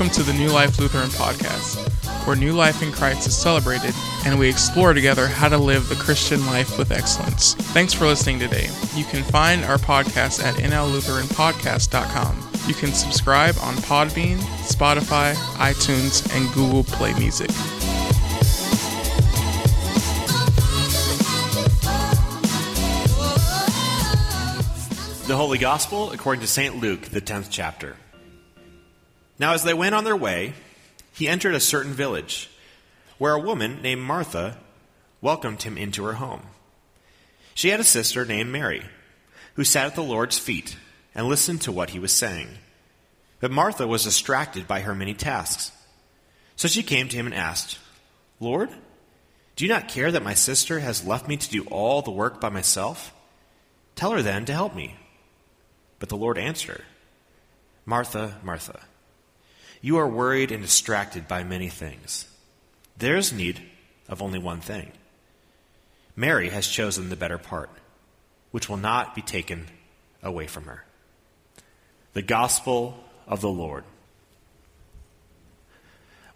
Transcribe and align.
Welcome 0.00 0.16
to 0.16 0.32
the 0.32 0.38
New 0.38 0.48
Life 0.48 0.78
Lutheran 0.78 1.10
Podcast, 1.10 1.76
where 2.26 2.34
new 2.34 2.54
life 2.54 2.82
in 2.82 2.90
Christ 2.90 3.26
is 3.26 3.36
celebrated 3.36 3.94
and 4.24 4.38
we 4.38 4.48
explore 4.48 4.94
together 4.94 5.26
how 5.26 5.50
to 5.50 5.58
live 5.58 5.90
the 5.90 5.94
Christian 5.94 6.46
life 6.46 6.78
with 6.78 6.90
excellence. 6.90 7.52
Thanks 7.52 7.92
for 7.92 8.06
listening 8.06 8.38
today. 8.38 8.70
You 8.94 9.04
can 9.04 9.22
find 9.22 9.62
our 9.62 9.76
podcast 9.76 10.42
at 10.42 10.54
nllutheranpodcast.com. 10.54 12.50
You 12.66 12.72
can 12.72 12.94
subscribe 12.94 13.56
on 13.60 13.74
Podbean, 13.74 14.38
Spotify, 14.64 15.34
iTunes, 15.58 16.34
and 16.34 16.50
Google 16.54 16.84
Play 16.84 17.12
Music. 17.18 17.48
The 25.26 25.36
Holy 25.36 25.58
Gospel 25.58 26.10
according 26.12 26.40
to 26.40 26.46
St. 26.46 26.80
Luke, 26.80 27.02
the 27.02 27.20
10th 27.20 27.48
chapter. 27.50 27.96
Now, 29.40 29.54
as 29.54 29.62
they 29.62 29.72
went 29.72 29.94
on 29.94 30.04
their 30.04 30.14
way, 30.14 30.52
he 31.14 31.26
entered 31.26 31.54
a 31.54 31.60
certain 31.60 31.94
village, 31.94 32.50
where 33.16 33.32
a 33.32 33.40
woman 33.40 33.80
named 33.80 34.02
Martha 34.02 34.58
welcomed 35.22 35.62
him 35.62 35.78
into 35.78 36.04
her 36.04 36.12
home. 36.12 36.42
She 37.54 37.70
had 37.70 37.80
a 37.80 37.84
sister 37.84 38.26
named 38.26 38.52
Mary, 38.52 38.82
who 39.54 39.64
sat 39.64 39.86
at 39.86 39.94
the 39.94 40.02
Lord's 40.02 40.38
feet 40.38 40.76
and 41.14 41.26
listened 41.26 41.62
to 41.62 41.72
what 41.72 41.90
he 41.90 41.98
was 41.98 42.12
saying. 42.12 42.48
But 43.40 43.50
Martha 43.50 43.86
was 43.86 44.04
distracted 44.04 44.68
by 44.68 44.80
her 44.80 44.94
many 44.94 45.14
tasks. 45.14 45.72
So 46.54 46.68
she 46.68 46.82
came 46.82 47.08
to 47.08 47.16
him 47.16 47.24
and 47.24 47.34
asked, 47.34 47.78
Lord, 48.40 48.68
do 49.56 49.64
you 49.64 49.70
not 49.70 49.88
care 49.88 50.12
that 50.12 50.22
my 50.22 50.34
sister 50.34 50.80
has 50.80 51.06
left 51.06 51.28
me 51.28 51.38
to 51.38 51.50
do 51.50 51.64
all 51.70 52.02
the 52.02 52.10
work 52.10 52.42
by 52.42 52.50
myself? 52.50 53.14
Tell 53.96 54.10
her 54.10 54.20
then 54.20 54.44
to 54.44 54.52
help 54.52 54.74
me. 54.74 54.96
But 55.98 56.10
the 56.10 56.18
Lord 56.18 56.36
answered 56.36 56.82
Martha, 57.86 58.36
Martha, 58.42 58.80
you 59.80 59.98
are 59.98 60.08
worried 60.08 60.52
and 60.52 60.62
distracted 60.62 61.26
by 61.26 61.44
many 61.44 61.68
things. 61.68 62.26
There's 62.96 63.32
need 63.32 63.60
of 64.08 64.22
only 64.22 64.38
one 64.38 64.60
thing. 64.60 64.92
Mary 66.16 66.50
has 66.50 66.66
chosen 66.66 67.08
the 67.08 67.16
better 67.16 67.38
part, 67.38 67.70
which 68.50 68.68
will 68.68 68.76
not 68.76 69.14
be 69.14 69.22
taken 69.22 69.66
away 70.22 70.46
from 70.46 70.64
her. 70.64 70.84
The 72.12 72.22
Gospel 72.22 73.02
of 73.26 73.40
the 73.40 73.48
Lord. 73.48 73.84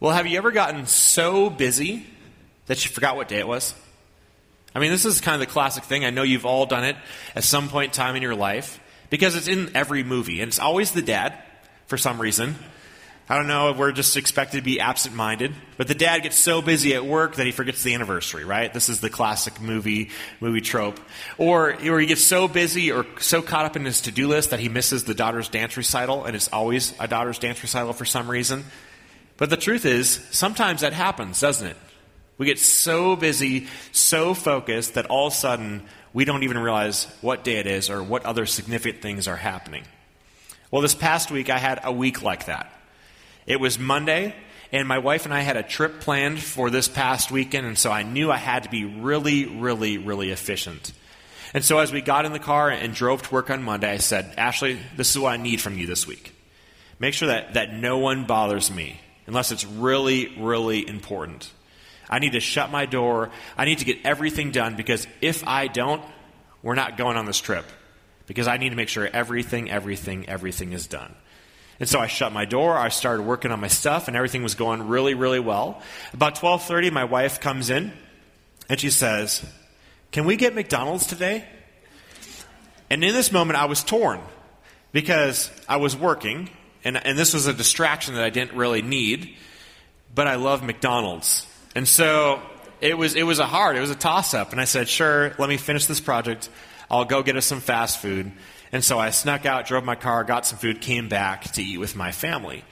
Well, 0.01 0.13
have 0.13 0.27
you 0.27 0.39
ever 0.39 0.53
gotten 0.53 0.87
so 0.87 1.51
busy 1.51 2.07
that 2.67 2.85
you 2.85 2.91
forgot 2.91 3.17
what 3.17 3.29
day 3.29 3.39
it 3.39 3.49
was? 3.49 3.75
I 4.75 4.81
mean, 4.81 4.91
this 4.91 5.05
is 5.05 5.21
kind 5.21 5.41
of 5.41 5.47
the 5.47 5.53
classic 5.53 5.85
thing. 5.85 6.05
I 6.05 6.11
know 6.11 6.23
you've 6.23 6.47
all 6.47 6.67
done 6.67 6.85
it 6.85 6.97
at 7.35 7.45
some 7.45 7.69
point 7.69 7.93
in 7.93 7.93
time 7.93 8.17
in 8.17 8.23
your 8.23 8.35
life 8.35 8.81
because 9.11 9.37
it's 9.37 9.49
in 9.49 9.77
every 9.77 10.03
movie, 10.03 10.41
and 10.41 10.49
it's 10.49 10.59
always 10.59 10.93
the 10.93 11.03
dad 11.03 11.39
for 11.87 11.97
some 11.97 12.21
reason. 12.21 12.57
I 13.27 13.37
don't 13.37 13.47
know, 13.47 13.73
we're 13.73 13.93
just 13.93 14.19
expected 14.19 14.59
to 14.59 14.63
be 14.63 14.81
absent 14.81 15.15
minded, 15.15 15.55
but 15.79 15.89
the 15.89 15.95
dad 15.95 16.25
gets 16.25 16.39
so 16.39 16.61
busy 16.61 16.95
at 16.95 17.07
work 17.07 17.37
that 17.37 17.47
he 17.47 17.53
forgets 17.53 17.83
the 17.83 17.95
anniversary, 17.95 18.45
right? 18.45 18.71
This 18.71 18.91
is 18.91 19.01
the 19.01 19.09
classic 19.09 19.63
movie 19.63 20.11
movie 20.41 20.61
trope. 20.61 21.01
Or, 21.39 21.73
or 21.73 22.01
he 22.01 22.07
gets 22.07 22.23
so 22.23 22.49
busy 22.49 22.93
or 22.93 23.07
so 23.21 23.41
caught 23.41 23.65
up 23.65 23.77
in 23.77 23.87
his 23.87 24.03
to 24.03 24.11
do 24.11 24.29
list 24.29 24.51
that 24.51 24.61
he 24.61 24.69
misses 24.69 25.05
the 25.05 25.15
daughter's 25.15 25.49
dance 25.49 25.75
recital, 25.75 26.27
and 26.27 26.37
it's 26.37 26.49
always 26.49 26.93
a 27.01 27.09
daughter's 27.09 27.39
dance 27.39 27.63
recital 27.63 27.95
for 27.95 28.05
some 28.05 28.31
reason. 28.31 28.63
But 29.39 29.49
the 29.49 29.57
truth 29.57 29.87
is, 29.87 30.21
sometimes 30.31 30.83
that 30.83 30.93
happens, 30.93 31.41
doesn't 31.41 31.67
it? 31.67 31.77
We 32.37 32.45
get 32.45 32.59
so 32.59 33.17
busy, 33.17 33.69
so 33.91 34.35
focused 34.35 34.95
that 34.95 35.07
all 35.07 35.29
of 35.29 35.33
a 35.33 35.37
sudden 35.37 35.83
we 36.13 36.27
don't 36.27 36.43
even 36.43 36.59
realize 36.59 37.07
what 37.23 37.43
day 37.43 37.57
it 37.57 37.67
is 37.67 37.89
or 37.89 38.03
what 38.03 38.27
other 38.27 38.45
significant 38.45 39.01
things 39.01 39.27
are 39.29 39.37
happening. 39.37 39.85
Well, 40.71 40.83
this 40.83 40.95
past 40.95 41.31
week 41.31 41.49
I 41.49 41.59
had 41.59 41.81
a 41.85 41.93
week 41.93 42.21
like 42.21 42.47
that. 42.47 42.71
It 43.47 43.61
was 43.61 43.79
Monday, 43.79 44.35
and 44.73 44.89
my 44.89 44.99
wife 44.99 45.25
and 45.25 45.35
I 45.35 45.41
had 45.41 45.57
a 45.57 45.63
trip 45.63 46.01
planned 46.01 46.41
for 46.41 46.71
this 46.71 46.89
past 46.89 47.31
weekend, 47.31 47.67
and 47.67 47.79
so 47.79 47.91
I 47.91 48.03
knew 48.03 48.31
I 48.31 48.39
had 48.39 48.65
to 48.65 48.71
be 48.71 48.85
really, 48.85 49.47
really, 49.47 49.99
really 49.99 50.31
efficient. 50.31 50.93
And 51.53 51.63
so 51.63 51.79
as 51.79 51.93
we 51.93 52.01
got 52.01 52.25
in 52.25 52.33
the 52.33 52.39
car 52.39 52.71
and 52.71 52.95
drove 52.95 53.23
to 53.23 53.33
work 53.35 53.51
on 53.51 53.63
Monday, 53.63 53.91
I 53.91 53.99
said, 53.99 54.35
Ashley, 54.37 54.79
this 54.97 55.11
is 55.11 55.19
what 55.19 55.33
I 55.33 55.37
need 55.37 55.61
from 55.61 55.79
you 55.79 55.87
this 55.87 56.07
week. 56.07 56.35
Make 56.99 57.15
sure 57.15 57.29
that, 57.29 57.55
that 57.55 57.73
no 57.73 57.99
one 57.99 58.25
bothers 58.25 58.71
me 58.71 59.01
unless 59.27 59.53
it's 59.53 59.65
really, 59.65 60.35
really 60.39 60.87
important. 60.87 61.51
I 62.09 62.19
need 62.19 62.33
to 62.33 62.41
shut 62.41 62.71
my 62.71 62.87
door. 62.87 63.31
I 63.57 63.67
need 63.67 63.79
to 63.79 63.85
get 63.85 63.99
everything 64.05 64.51
done 64.51 64.75
because 64.75 65.07
if 65.21 65.47
I 65.47 65.69
don't, 65.69 66.03
we're 66.63 66.75
not 66.75 66.97
going 66.97 67.17
on 67.17 67.27
this 67.27 67.41
trip. 67.41 67.65
Because 68.27 68.49
I 68.49 68.57
need 68.57 68.71
to 68.71 68.77
make 68.77 68.89
sure 68.89 69.07
everything, 69.07 69.71
everything, 69.71 70.29
everything 70.29 70.73
is 70.73 70.87
done. 70.87 71.15
And 71.81 71.89
so 71.89 71.99
I 71.99 72.07
shut 72.07 72.33
my 72.33 72.45
door, 72.45 72.77
I 72.77 72.89
started 72.89 73.23
working 73.23 73.51
on 73.51 73.61
my 73.61 73.69
stuff, 73.69 74.07
and 74.09 74.17
everything 74.17 74.43
was 74.43 74.55
going 74.55 74.87
really, 74.87 75.15
really 75.15 75.41
well. 75.41 75.83
About 76.13 76.37
12:30, 76.37 76.91
my 76.93 77.05
wife 77.05 77.41
comes 77.41 77.71
in 77.71 77.93
and 78.69 78.81
she 78.81 78.91
says, 78.91 79.45
"Can 80.13 80.25
we 80.25 80.37
get 80.37 80.55
McDonald's 80.55 81.07
today?" 81.07 81.45
And 82.91 83.03
in 83.03 83.13
this 83.13 83.33
moment 83.33 83.59
I 83.59 83.65
was 83.65 83.83
torn 83.83 84.21
because 84.93 85.51
I 85.69 85.79
was 85.79 85.97
working 85.97 86.49
and, 86.85 87.05
and 87.05 87.19
this 87.19 87.33
was 87.33 87.47
a 87.47 87.53
distraction 87.53 88.15
that 88.15 88.25
I 88.25 88.31
didn't 88.31 88.57
really 88.57 88.83
need, 88.83 89.37
but 90.15 90.29
I 90.29 90.35
love 90.35 90.63
McDonald's. 90.63 91.47
And 91.75 91.89
so 91.89 92.41
it 92.81 92.97
was 92.97 93.15
it 93.15 93.23
was 93.25 93.39
a 93.39 93.47
hard, 93.47 93.77
it 93.77 93.81
was 93.81 93.91
a 93.91 93.97
toss 93.97 94.35
up, 94.35 94.53
and 94.53 94.61
I 94.61 94.65
said, 94.65 94.89
"Sure, 94.89 95.35
let 95.39 95.49
me 95.49 95.57
finish 95.57 95.87
this 95.87 96.01
project. 96.01 96.49
I'll 96.91 97.07
go 97.07 97.23
get 97.23 97.37
us 97.37 97.47
some 97.47 97.61
fast 97.61 98.01
food." 98.01 98.31
And 98.75 98.83
so 98.85 98.99
I 98.99 99.11
snuck 99.11 99.47
out, 99.47 99.69
drove 99.69 99.85
my 99.85 99.95
car, 99.95 100.25
got 100.25 100.45
some 100.45 100.59
food, 100.59 100.81
came 100.81 101.09
back 101.09 101.45
to 101.53 101.63
eat 101.63 101.79
with 101.79 101.95
my 101.95 102.11
family. 102.11 102.65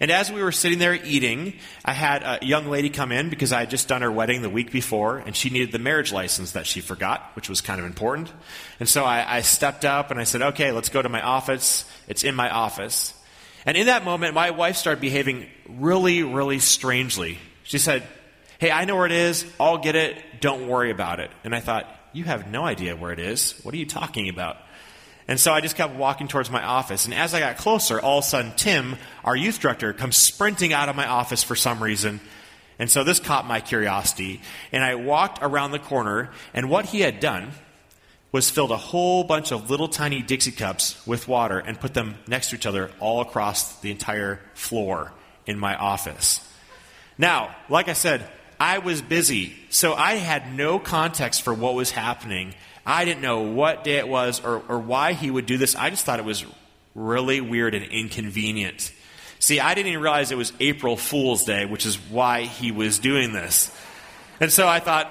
And 0.00 0.10
as 0.10 0.32
we 0.32 0.42
were 0.42 0.52
sitting 0.52 0.78
there 0.78 0.94
eating, 0.94 1.52
I 1.84 1.92
had 1.92 2.22
a 2.22 2.38
young 2.40 2.68
lady 2.68 2.88
come 2.88 3.12
in 3.12 3.28
because 3.28 3.52
I 3.52 3.60
had 3.60 3.68
just 3.68 3.86
done 3.86 4.00
her 4.00 4.10
wedding 4.10 4.40
the 4.40 4.48
week 4.48 4.72
before, 4.72 5.18
and 5.18 5.36
she 5.36 5.50
needed 5.50 5.70
the 5.70 5.78
marriage 5.78 6.12
license 6.12 6.52
that 6.52 6.66
she 6.66 6.80
forgot, 6.80 7.32
which 7.36 7.50
was 7.50 7.60
kind 7.60 7.78
of 7.78 7.84
important. 7.84 8.32
And 8.80 8.88
so 8.88 9.04
I, 9.04 9.36
I 9.36 9.40
stepped 9.42 9.84
up 9.84 10.10
and 10.10 10.18
I 10.18 10.24
said, 10.24 10.40
okay, 10.40 10.72
let's 10.72 10.88
go 10.88 11.02
to 11.02 11.10
my 11.10 11.20
office. 11.20 11.84
It's 12.08 12.24
in 12.24 12.34
my 12.34 12.48
office. 12.48 13.12
And 13.66 13.76
in 13.76 13.84
that 13.84 14.02
moment, 14.02 14.32
my 14.32 14.52
wife 14.52 14.76
started 14.76 15.02
behaving 15.02 15.46
really, 15.68 16.22
really 16.22 16.60
strangely. 16.60 17.36
She 17.64 17.76
said, 17.76 18.02
hey, 18.58 18.70
I 18.70 18.86
know 18.86 18.96
where 18.96 19.04
it 19.04 19.12
is. 19.12 19.44
I'll 19.60 19.76
get 19.76 19.94
it. 19.94 20.40
Don't 20.40 20.68
worry 20.68 20.90
about 20.90 21.20
it. 21.20 21.30
And 21.44 21.54
I 21.54 21.60
thought, 21.60 21.86
you 22.14 22.24
have 22.24 22.50
no 22.50 22.64
idea 22.64 22.96
where 22.96 23.12
it 23.12 23.20
is. 23.20 23.60
What 23.62 23.74
are 23.74 23.76
you 23.78 23.84
talking 23.84 24.30
about? 24.30 24.56
And 25.28 25.38
so 25.38 25.52
I 25.52 25.60
just 25.60 25.76
kept 25.76 25.94
walking 25.94 26.28
towards 26.28 26.50
my 26.50 26.62
office. 26.62 27.04
And 27.04 27.14
as 27.14 27.34
I 27.34 27.40
got 27.40 27.56
closer, 27.56 28.00
all 28.00 28.18
of 28.18 28.24
a 28.24 28.26
sudden, 28.26 28.52
Tim, 28.56 28.96
our 29.24 29.36
youth 29.36 29.60
director, 29.60 29.92
comes 29.92 30.16
sprinting 30.16 30.72
out 30.72 30.88
of 30.88 30.96
my 30.96 31.06
office 31.06 31.42
for 31.42 31.54
some 31.54 31.82
reason. 31.82 32.20
And 32.78 32.90
so 32.90 33.04
this 33.04 33.20
caught 33.20 33.46
my 33.46 33.60
curiosity. 33.60 34.40
And 34.72 34.82
I 34.82 34.94
walked 34.96 35.38
around 35.42 35.72
the 35.72 35.78
corner, 35.78 36.30
and 36.54 36.70
what 36.70 36.86
he 36.86 37.00
had 37.00 37.20
done 37.20 37.50
was 38.32 38.50
filled 38.50 38.70
a 38.70 38.76
whole 38.76 39.24
bunch 39.24 39.52
of 39.52 39.70
little 39.70 39.88
tiny 39.88 40.22
Dixie 40.22 40.52
cups 40.52 41.04
with 41.06 41.28
water 41.28 41.58
and 41.58 41.80
put 41.80 41.94
them 41.94 42.16
next 42.26 42.50
to 42.50 42.56
each 42.56 42.66
other 42.66 42.90
all 43.00 43.20
across 43.20 43.80
the 43.80 43.90
entire 43.90 44.40
floor 44.54 45.12
in 45.46 45.58
my 45.58 45.76
office. 45.76 46.40
Now, 47.18 47.54
like 47.68 47.88
I 47.88 47.92
said, 47.92 48.28
I 48.58 48.78
was 48.78 49.02
busy, 49.02 49.56
so 49.68 49.94
I 49.94 50.14
had 50.14 50.54
no 50.54 50.78
context 50.78 51.42
for 51.42 51.52
what 51.52 51.74
was 51.74 51.90
happening. 51.90 52.54
I 52.84 53.04
didn't 53.04 53.22
know 53.22 53.42
what 53.42 53.84
day 53.84 53.96
it 53.96 54.08
was 54.08 54.40
or, 54.44 54.62
or 54.68 54.78
why 54.78 55.12
he 55.12 55.30
would 55.30 55.46
do 55.46 55.58
this. 55.58 55.76
I 55.76 55.90
just 55.90 56.04
thought 56.04 56.18
it 56.18 56.24
was 56.24 56.44
really 56.94 57.40
weird 57.40 57.74
and 57.74 57.84
inconvenient. 57.84 58.92
See, 59.38 59.60
I 59.60 59.74
didn't 59.74 59.88
even 59.88 60.02
realize 60.02 60.32
it 60.32 60.38
was 60.38 60.52
April 60.60 60.96
Fool's 60.96 61.44
Day, 61.44 61.64
which 61.64 61.86
is 61.86 61.96
why 61.96 62.42
he 62.42 62.72
was 62.72 62.98
doing 62.98 63.32
this. 63.32 63.74
And 64.38 64.52
so 64.52 64.68
I 64.68 64.80
thought, 64.80 65.10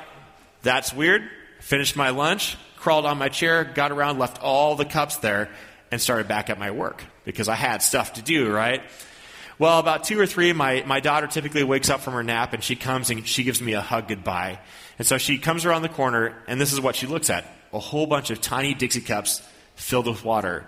that's 0.62 0.94
weird. 0.94 1.30
Finished 1.62 1.96
my 1.96 2.10
lunch, 2.10 2.58
crawled 2.78 3.06
on 3.06 3.18
my 3.18 3.30
chair, 3.30 3.64
got 3.64 3.92
around, 3.92 4.20
left 4.20 4.42
all 4.42 4.76
the 4.76 4.86
cups 4.86 5.18
there, 5.18 5.50
and 5.92 6.02
started 6.02 6.28
back 6.28 6.50
at 6.50 6.60
my 6.60 6.72
work 6.72 7.04
because 7.26 7.50
I 7.50 7.56
had 7.56 7.82
stuff 7.82 8.14
to 8.14 8.22
do, 8.22 8.52
right? 8.52 8.84
Well, 9.58 9.80
about 9.80 10.04
two 10.04 10.20
or 10.20 10.26
three, 10.26 10.54
my, 10.54 10.84
my 10.86 11.00
daughter 11.00 11.28
typically 11.28 11.64
wakes 11.64 11.90
up 11.90 12.00
from 12.00 12.14
her 12.14 12.24
nap 12.24 12.54
and 12.54 12.64
she 12.64 12.76
comes 12.76 13.10
and 13.10 13.28
she 13.28 13.44
gives 13.44 13.62
me 13.62 13.74
a 13.74 13.82
hug 13.82 14.08
goodbye. 14.08 14.60
And 14.98 15.08
so 15.08 15.18
she 15.18 15.38
comes 15.38 15.66
around 15.66 15.82
the 15.82 15.90
corner, 15.90 16.42
and 16.48 16.60
this 16.60 16.72
is 16.72 16.80
what 16.80 16.96
she 16.96 17.08
looks 17.08 17.30
at 17.30 17.46
a 17.74 17.80
whole 17.80 18.08
bunch 18.08 18.30
of 18.30 18.42
tiny 18.42 18.74
Dixie 18.74 19.02
cups 19.02 19.42
filled 19.76 20.08
with 20.08 20.24
water. 20.24 20.66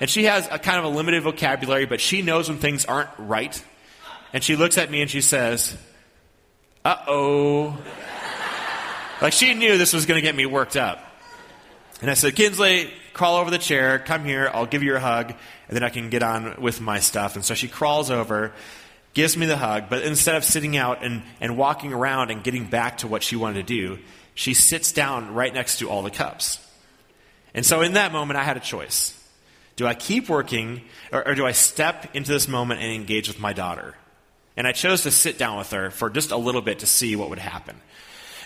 And 0.00 0.10
she 0.10 0.24
has 0.24 0.48
a 0.50 0.58
kind 0.58 0.78
of 0.78 0.84
a 0.84 0.88
limited 0.88 1.22
vocabulary, 1.22 1.86
but 1.86 2.00
she 2.00 2.22
knows 2.22 2.48
when 2.48 2.58
things 2.58 2.84
aren't 2.84 3.10
right. 3.18 3.62
And 4.32 4.42
she 4.42 4.56
looks 4.56 4.76
at 4.78 4.90
me 4.90 5.00
and 5.00 5.10
she 5.10 5.20
says, 5.20 5.76
Uh 6.84 6.96
oh. 7.06 7.78
like 9.22 9.32
she 9.32 9.54
knew 9.54 9.78
this 9.78 9.92
was 9.92 10.06
going 10.06 10.18
to 10.20 10.22
get 10.22 10.34
me 10.34 10.46
worked 10.46 10.76
up. 10.76 10.98
And 12.00 12.10
I 12.10 12.14
said, 12.14 12.34
Kinsley, 12.34 12.90
crawl 13.12 13.36
over 13.36 13.50
the 13.50 13.58
chair, 13.58 13.98
come 14.00 14.24
here, 14.24 14.50
I'll 14.52 14.66
give 14.66 14.82
you 14.82 14.96
a 14.96 15.00
hug, 15.00 15.30
and 15.30 15.76
then 15.76 15.84
I 15.84 15.88
can 15.88 16.10
get 16.10 16.22
on 16.22 16.60
with 16.60 16.80
my 16.80 16.98
stuff. 16.98 17.36
And 17.36 17.44
so 17.44 17.54
she 17.54 17.68
crawls 17.68 18.10
over, 18.10 18.52
gives 19.14 19.36
me 19.36 19.46
the 19.46 19.56
hug, 19.56 19.84
but 19.88 20.02
instead 20.02 20.34
of 20.34 20.44
sitting 20.44 20.76
out 20.76 21.04
and, 21.04 21.22
and 21.40 21.56
walking 21.56 21.92
around 21.92 22.30
and 22.30 22.42
getting 22.42 22.66
back 22.66 22.98
to 22.98 23.06
what 23.06 23.22
she 23.22 23.36
wanted 23.36 23.66
to 23.66 23.74
do, 23.74 23.98
she 24.34 24.54
sits 24.54 24.92
down 24.92 25.34
right 25.34 25.52
next 25.52 25.78
to 25.78 25.88
all 25.88 26.02
the 26.02 26.10
cups. 26.10 26.58
And 27.54 27.64
so 27.64 27.82
in 27.82 27.92
that 27.94 28.12
moment, 28.12 28.38
I 28.38 28.42
had 28.42 28.56
a 28.56 28.60
choice. 28.60 29.20
Do 29.76 29.86
I 29.86 29.94
keep 29.94 30.28
working, 30.28 30.82
or, 31.12 31.28
or 31.28 31.34
do 31.34 31.46
I 31.46 31.52
step 31.52 32.14
into 32.14 32.32
this 32.32 32.48
moment 32.48 32.80
and 32.80 32.92
engage 32.92 33.28
with 33.28 33.40
my 33.40 33.52
daughter? 33.52 33.94
And 34.56 34.66
I 34.66 34.72
chose 34.72 35.02
to 35.02 35.10
sit 35.10 35.38
down 35.38 35.58
with 35.58 35.70
her 35.72 35.90
for 35.90 36.10
just 36.10 36.30
a 36.30 36.36
little 36.36 36.62
bit 36.62 36.80
to 36.80 36.86
see 36.86 37.16
what 37.16 37.30
would 37.30 37.38
happen. 37.38 37.76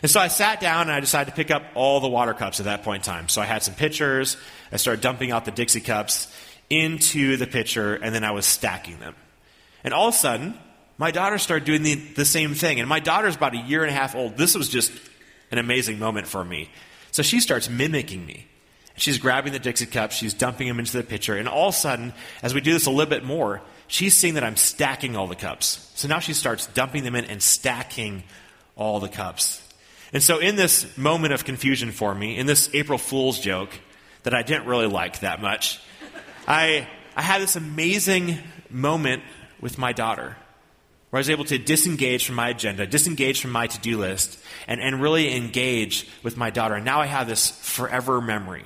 And 0.02 0.10
so 0.10 0.20
I 0.20 0.28
sat 0.28 0.60
down 0.60 0.82
and 0.82 0.92
I 0.92 1.00
decided 1.00 1.30
to 1.30 1.36
pick 1.36 1.50
up 1.50 1.62
all 1.74 2.00
the 2.00 2.08
water 2.08 2.32
cups 2.32 2.60
at 2.60 2.64
that 2.64 2.82
point 2.82 3.06
in 3.06 3.12
time. 3.12 3.28
So 3.28 3.42
I 3.42 3.46
had 3.46 3.62
some 3.62 3.74
pitchers. 3.74 4.36
I 4.70 4.76
started 4.76 5.00
dumping 5.02 5.32
out 5.32 5.44
the 5.44 5.50
Dixie 5.50 5.80
cups 5.80 6.32
into 6.70 7.36
the 7.36 7.46
pitcher, 7.46 7.94
and 7.94 8.14
then 8.14 8.24
I 8.24 8.30
was 8.32 8.46
stacking 8.46 8.98
them. 9.00 9.14
And 9.82 9.94
all 9.94 10.08
of 10.08 10.14
a 10.14 10.16
sudden, 10.16 10.58
my 10.98 11.10
daughter 11.10 11.38
started 11.38 11.64
doing 11.64 11.82
the, 11.82 11.94
the 11.94 12.24
same 12.24 12.54
thing. 12.54 12.78
And 12.78 12.88
my 12.88 13.00
daughter's 13.00 13.36
about 13.36 13.54
a 13.54 13.58
year 13.58 13.82
and 13.82 13.90
a 13.90 13.94
half 13.94 14.14
old. 14.14 14.36
This 14.36 14.54
was 14.54 14.68
just 14.68 14.92
an 15.50 15.58
amazing 15.58 15.98
moment 15.98 16.26
for 16.26 16.44
me. 16.44 16.70
So 17.10 17.22
she 17.22 17.40
starts 17.40 17.68
mimicking 17.68 18.24
me. 18.24 18.46
She's 18.96 19.18
grabbing 19.18 19.52
the 19.52 19.58
Dixie 19.58 19.86
cups, 19.86 20.16
she's 20.16 20.34
dumping 20.34 20.66
them 20.66 20.80
into 20.80 20.96
the 20.96 21.04
pitcher, 21.04 21.36
and 21.36 21.48
all 21.48 21.68
of 21.68 21.74
a 21.74 21.78
sudden, 21.78 22.12
as 22.42 22.52
we 22.52 22.60
do 22.60 22.72
this 22.72 22.86
a 22.86 22.90
little 22.90 23.08
bit 23.08 23.24
more, 23.24 23.62
she's 23.86 24.16
seeing 24.16 24.34
that 24.34 24.42
I'm 24.42 24.56
stacking 24.56 25.16
all 25.16 25.28
the 25.28 25.36
cups. 25.36 25.90
So 25.94 26.08
now 26.08 26.18
she 26.18 26.32
starts 26.32 26.66
dumping 26.66 27.04
them 27.04 27.14
in 27.14 27.24
and 27.24 27.40
stacking 27.40 28.24
all 28.76 28.98
the 28.98 29.08
cups. 29.08 29.62
And 30.12 30.22
so, 30.22 30.38
in 30.38 30.56
this 30.56 30.96
moment 30.96 31.34
of 31.34 31.44
confusion 31.44 31.92
for 31.92 32.14
me, 32.14 32.38
in 32.38 32.46
this 32.46 32.70
April 32.74 32.98
Fool's 32.98 33.38
joke 33.38 33.70
that 34.22 34.34
I 34.34 34.42
didn't 34.42 34.66
really 34.66 34.86
like 34.86 35.20
that 35.20 35.40
much, 35.40 35.80
I, 36.46 36.88
I 37.14 37.22
had 37.22 37.42
this 37.42 37.56
amazing 37.56 38.38
moment 38.70 39.22
with 39.60 39.78
my 39.78 39.92
daughter 39.92 40.36
where 41.10 41.18
I 41.18 41.20
was 41.20 41.30
able 41.30 41.44
to 41.46 41.58
disengage 41.58 42.26
from 42.26 42.34
my 42.34 42.50
agenda, 42.50 42.86
disengage 42.86 43.40
from 43.40 43.50
my 43.50 43.66
to 43.66 43.78
do 43.80 43.98
list, 43.98 44.38
and, 44.66 44.80
and 44.80 45.00
really 45.00 45.34
engage 45.34 46.06
with 46.22 46.36
my 46.36 46.50
daughter. 46.50 46.74
And 46.74 46.84
now 46.84 47.00
I 47.00 47.06
have 47.06 47.26
this 47.26 47.50
forever 47.50 48.20
memory 48.20 48.64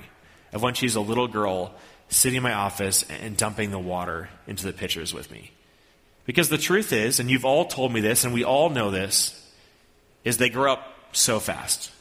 of 0.51 0.61
when 0.61 0.73
she's 0.73 0.95
a 0.95 1.01
little 1.01 1.27
girl 1.27 1.73
sitting 2.09 2.37
in 2.37 2.43
my 2.43 2.53
office 2.53 3.03
and 3.03 3.37
dumping 3.37 3.71
the 3.71 3.79
water 3.79 4.29
into 4.45 4.65
the 4.65 4.73
pitchers 4.73 5.13
with 5.13 5.31
me. 5.31 5.51
Because 6.25 6.49
the 6.49 6.57
truth 6.57 6.93
is, 6.93 7.19
and 7.19 7.29
you've 7.29 7.45
all 7.45 7.65
told 7.65 7.91
me 7.91 8.01
this, 8.01 8.23
and 8.23 8.33
we 8.33 8.43
all 8.43 8.69
know 8.69 8.91
this, 8.91 9.39
is 10.23 10.37
they 10.37 10.49
grow 10.49 10.73
up 10.73 10.93
so 11.11 11.39
fast. 11.39 11.91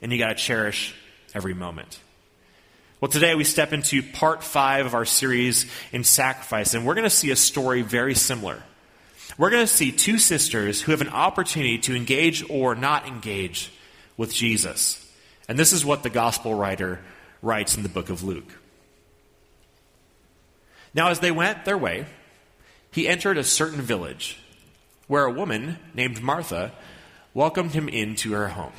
And 0.00 0.12
you 0.12 0.18
got 0.18 0.28
to 0.28 0.34
cherish 0.34 0.94
every 1.34 1.54
moment. 1.54 2.00
Well, 3.00 3.10
today 3.10 3.34
we 3.34 3.44
step 3.44 3.72
into 3.72 4.02
part 4.02 4.42
five 4.42 4.86
of 4.86 4.94
our 4.94 5.04
series 5.04 5.70
in 5.92 6.02
sacrifice, 6.02 6.74
and 6.74 6.86
we're 6.86 6.94
going 6.94 7.04
to 7.04 7.10
see 7.10 7.30
a 7.30 7.36
story 7.36 7.82
very 7.82 8.14
similar. 8.14 8.62
We're 9.38 9.50
going 9.50 9.66
to 9.66 9.72
see 9.72 9.92
two 9.92 10.18
sisters 10.18 10.80
who 10.80 10.92
have 10.92 11.00
an 11.00 11.08
opportunity 11.08 11.78
to 11.78 11.94
engage 11.94 12.48
or 12.48 12.74
not 12.74 13.06
engage 13.06 13.70
with 14.16 14.32
Jesus. 14.32 15.02
And 15.48 15.58
this 15.58 15.72
is 15.72 15.84
what 15.84 16.02
the 16.02 16.10
gospel 16.10 16.54
writer 16.54 17.00
writes 17.42 17.76
in 17.76 17.82
the 17.82 17.88
book 17.88 18.08
of 18.08 18.22
Luke. 18.22 18.50
Now, 20.94 21.08
as 21.08 21.20
they 21.20 21.30
went 21.30 21.64
their 21.64 21.76
way, 21.76 22.06
he 22.90 23.06
entered 23.06 23.36
a 23.36 23.44
certain 23.44 23.82
village 23.82 24.38
where 25.06 25.26
a 25.26 25.30
woman 25.30 25.78
named 25.94 26.22
Martha 26.22 26.72
welcomed 27.34 27.72
him 27.72 27.88
into 27.88 28.32
her 28.32 28.48
home. 28.48 28.72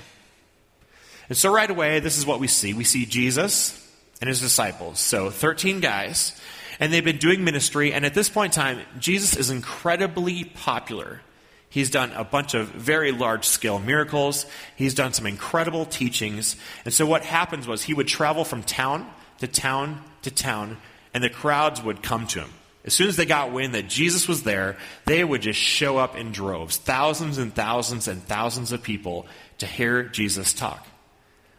And 1.30 1.38
so, 1.38 1.54
right 1.54 1.70
away, 1.70 2.00
this 2.00 2.18
is 2.18 2.26
what 2.26 2.40
we 2.40 2.48
see. 2.48 2.74
We 2.74 2.84
see 2.84 3.06
Jesus 3.06 3.74
and 4.20 4.28
his 4.28 4.42
disciples. 4.42 5.00
So, 5.00 5.30
13 5.30 5.80
guys, 5.80 6.40
and 6.80 6.92
they've 6.92 7.04
been 7.04 7.18
doing 7.18 7.44
ministry, 7.44 7.94
and 7.94 8.06
at 8.06 8.14
this 8.14 8.30
point 8.30 8.56
in 8.56 8.62
time, 8.62 8.80
Jesus 9.00 9.36
is 9.36 9.50
incredibly 9.50 10.44
popular. 10.44 11.22
He's 11.70 11.90
done 11.90 12.12
a 12.14 12.24
bunch 12.24 12.54
of 12.54 12.70
very 12.70 13.12
large 13.12 13.46
scale 13.46 13.80
miracles. 13.80 14.46
He's 14.76 14.94
done 14.94 15.14
some 15.14 15.26
incredible 15.26 15.86
teachings. 15.86 16.56
And 16.86 16.94
so, 16.94 17.06
what 17.06 17.24
happens 17.24 17.68
was 17.68 17.84
he 17.84 17.94
would 17.94 18.08
travel 18.08 18.46
from 18.46 18.64
town 18.64 19.10
to 19.40 19.48
town 19.48 20.04
to 20.24 20.32
town, 20.32 20.78
and 21.14 21.24
the 21.24 21.30
crowds 21.30 21.82
would 21.82 22.04
come 22.04 22.28
to 22.28 22.42
him. 22.42 22.50
As 22.86 22.94
soon 22.94 23.10
as 23.10 23.18
they 23.18 23.26
got 23.26 23.52
wind 23.52 23.76
that 23.76 23.90
Jesus 23.90 24.28
was 24.28 24.44
there, 24.44 24.78
they 25.06 25.24
would 25.24 25.42
just 25.42 25.60
show 25.60 25.98
up 25.98 26.16
in 26.16 26.32
droves, 26.32 26.78
thousands 26.78 27.38
and 27.38 27.54
thousands 27.54 28.08
and 28.08 28.24
thousands 28.24 28.72
of 28.72 28.82
people 28.82 29.26
to 29.58 29.66
hear 29.66 30.04
Jesus 30.04 30.54
talk. 30.54 30.88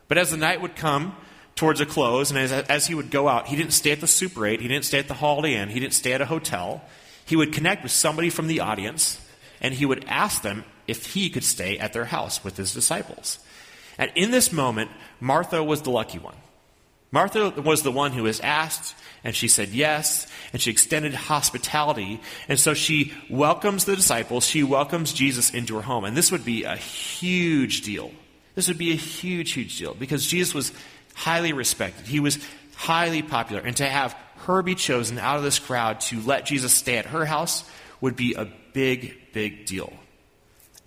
But 0.09 0.17
as 0.17 0.31
the 0.31 0.39
night 0.39 0.63
would 0.63 0.75
come 0.75 1.15
towards 1.59 1.81
a 1.81 1.87
close, 1.87 2.31
and 2.31 2.39
as, 2.39 2.53
as 2.53 2.87
he 2.87 2.95
would 2.95 3.11
go 3.11 3.27
out, 3.27 3.49
he 3.49 3.57
didn't 3.57 3.73
stay 3.73 3.91
at 3.91 4.01
the 4.01 4.07
Super 4.07 4.47
8, 4.47 4.61
he 4.61 4.69
didn't 4.69 4.85
stay 4.85 5.01
at 5.01 5.09
the 5.09 5.15
Holiday 5.15 5.55
Inn, 5.55 5.69
he 5.69 5.81
didn't 5.81 5.95
stay 5.95 6.13
at 6.13 6.21
a 6.21 6.27
hotel. 6.27 6.83
He 7.27 7.35
would 7.35 7.53
connect 7.53 7.83
with 7.83 7.91
somebody 7.91 8.31
from 8.31 8.47
the 8.47 8.61
audience, 8.61 9.21
and 9.61 9.75
he 9.75 9.85
would 9.85 10.05
ask 10.07 10.43
them 10.43 10.65
if 10.87 11.15
he 11.15 11.29
could 11.29 11.43
stay 11.43 11.77
at 11.77 11.93
their 11.93 12.05
house 12.05 12.45
with 12.45 12.57
his 12.57 12.73
disciples. 12.73 13.41
And 13.99 14.13
in 14.15 14.31
this 14.31 14.53
moment, 14.53 14.93
Martha 15.19 15.63
was 15.63 15.83
the 15.83 15.91
lucky 15.91 16.21
one. 16.21 16.37
Martha 17.11 17.51
was 17.51 17.83
the 17.83 17.91
one 17.91 18.13
who 18.13 18.23
was 18.23 18.39
asked, 18.39 18.95
and 19.25 19.35
she 19.35 19.49
said 19.49 19.71
yes, 19.71 20.29
and 20.53 20.63
she 20.63 20.71
extended 20.71 21.13
hospitality. 21.13 22.21
And 22.49 22.61
so 22.61 22.73
she 22.73 23.13
welcomes 23.29 23.85
the 23.85 23.97
disciples, 23.97 24.47
she 24.47 24.63
welcomes 24.63 25.13
Jesus 25.13 25.51
into 25.51 25.75
her 25.75 25.83
home. 25.83 26.05
And 26.05 26.17
this 26.17 26.31
would 26.31 26.45
be 26.45 26.63
a 26.63 26.77
huge 26.77 27.83
deal. 27.83 28.13
This 28.55 28.69
would 28.69 28.79
be 28.79 28.93
a 28.93 28.97
huge, 28.97 29.53
huge 29.53 29.79
deal 29.79 29.95
because 29.95 30.27
Jesus 30.27 30.53
was 30.53 30.73
highly 31.19 31.53
respected. 31.53 32.07
He 32.07 32.21
was 32.21 32.39
highly 32.77 33.23
popular. 33.23 33.61
And 33.61 33.77
to 33.79 33.87
have 33.87 34.17
her 34.47 34.63
be 34.63 34.77
chosen 34.77 35.19
out 35.19 35.37
of 35.37 35.43
this 35.43 35.59
crowd 35.59 36.01
to 36.03 36.21
let 36.21 36.47
Jesus 36.47 36.73
stay 36.73 36.97
at 36.97 37.07
her 37.07 37.25
house 37.25 37.65
would 38.01 38.15
be 38.15 38.35
a 38.35 38.47
big, 38.73 39.33
big 39.33 39.67
deal. 39.67 39.93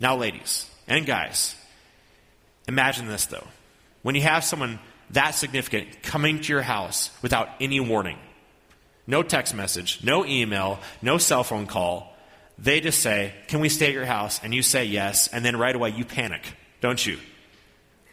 Now, 0.00 0.16
ladies 0.16 0.68
and 0.88 1.04
guys, 1.04 1.54
imagine 2.66 3.08
this 3.08 3.26
though. 3.26 3.46
When 4.02 4.14
you 4.14 4.22
have 4.22 4.42
someone 4.42 4.80
that 5.10 5.34
significant 5.34 6.02
coming 6.02 6.40
to 6.40 6.52
your 6.52 6.62
house 6.62 7.10
without 7.20 7.50
any 7.60 7.80
warning. 7.80 8.18
No 9.06 9.22
text 9.22 9.54
message, 9.54 10.02
no 10.02 10.24
email, 10.24 10.80
no 11.02 11.18
cell 11.18 11.44
phone 11.44 11.66
call. 11.66 12.16
They 12.58 12.80
just 12.80 13.00
say, 13.00 13.34
Can 13.48 13.60
we 13.60 13.68
stay 13.68 13.88
at 13.88 13.92
your 13.92 14.06
house? 14.06 14.40
And 14.42 14.54
you 14.54 14.62
say 14.62 14.86
yes, 14.86 15.28
and 15.28 15.44
then 15.44 15.56
right 15.56 15.74
away 15.74 15.90
you 15.90 16.04
panic, 16.04 16.42
don't 16.80 17.04
you? 17.04 17.18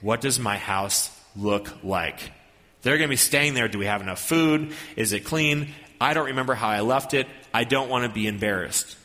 What 0.01 0.19
does 0.19 0.39
my 0.39 0.57
house 0.57 1.09
look 1.35 1.83
like? 1.83 2.31
They're 2.81 2.97
going 2.97 3.07
to 3.07 3.13
be 3.13 3.17
staying 3.17 3.53
there. 3.53 3.67
Do 3.67 3.77
we 3.77 3.85
have 3.85 4.01
enough 4.01 4.21
food? 4.21 4.73
Is 4.95 5.13
it 5.13 5.21
clean? 5.21 5.73
I 5.99 6.13
don't 6.13 6.27
remember 6.27 6.53
how 6.53 6.69
I 6.69 6.81
left 6.81 7.13
it. 7.13 7.27
I 7.53 7.63
don't 7.65 7.89
want 7.89 8.05
to 8.05 8.09
be 8.09 8.27
embarrassed. 8.27 8.95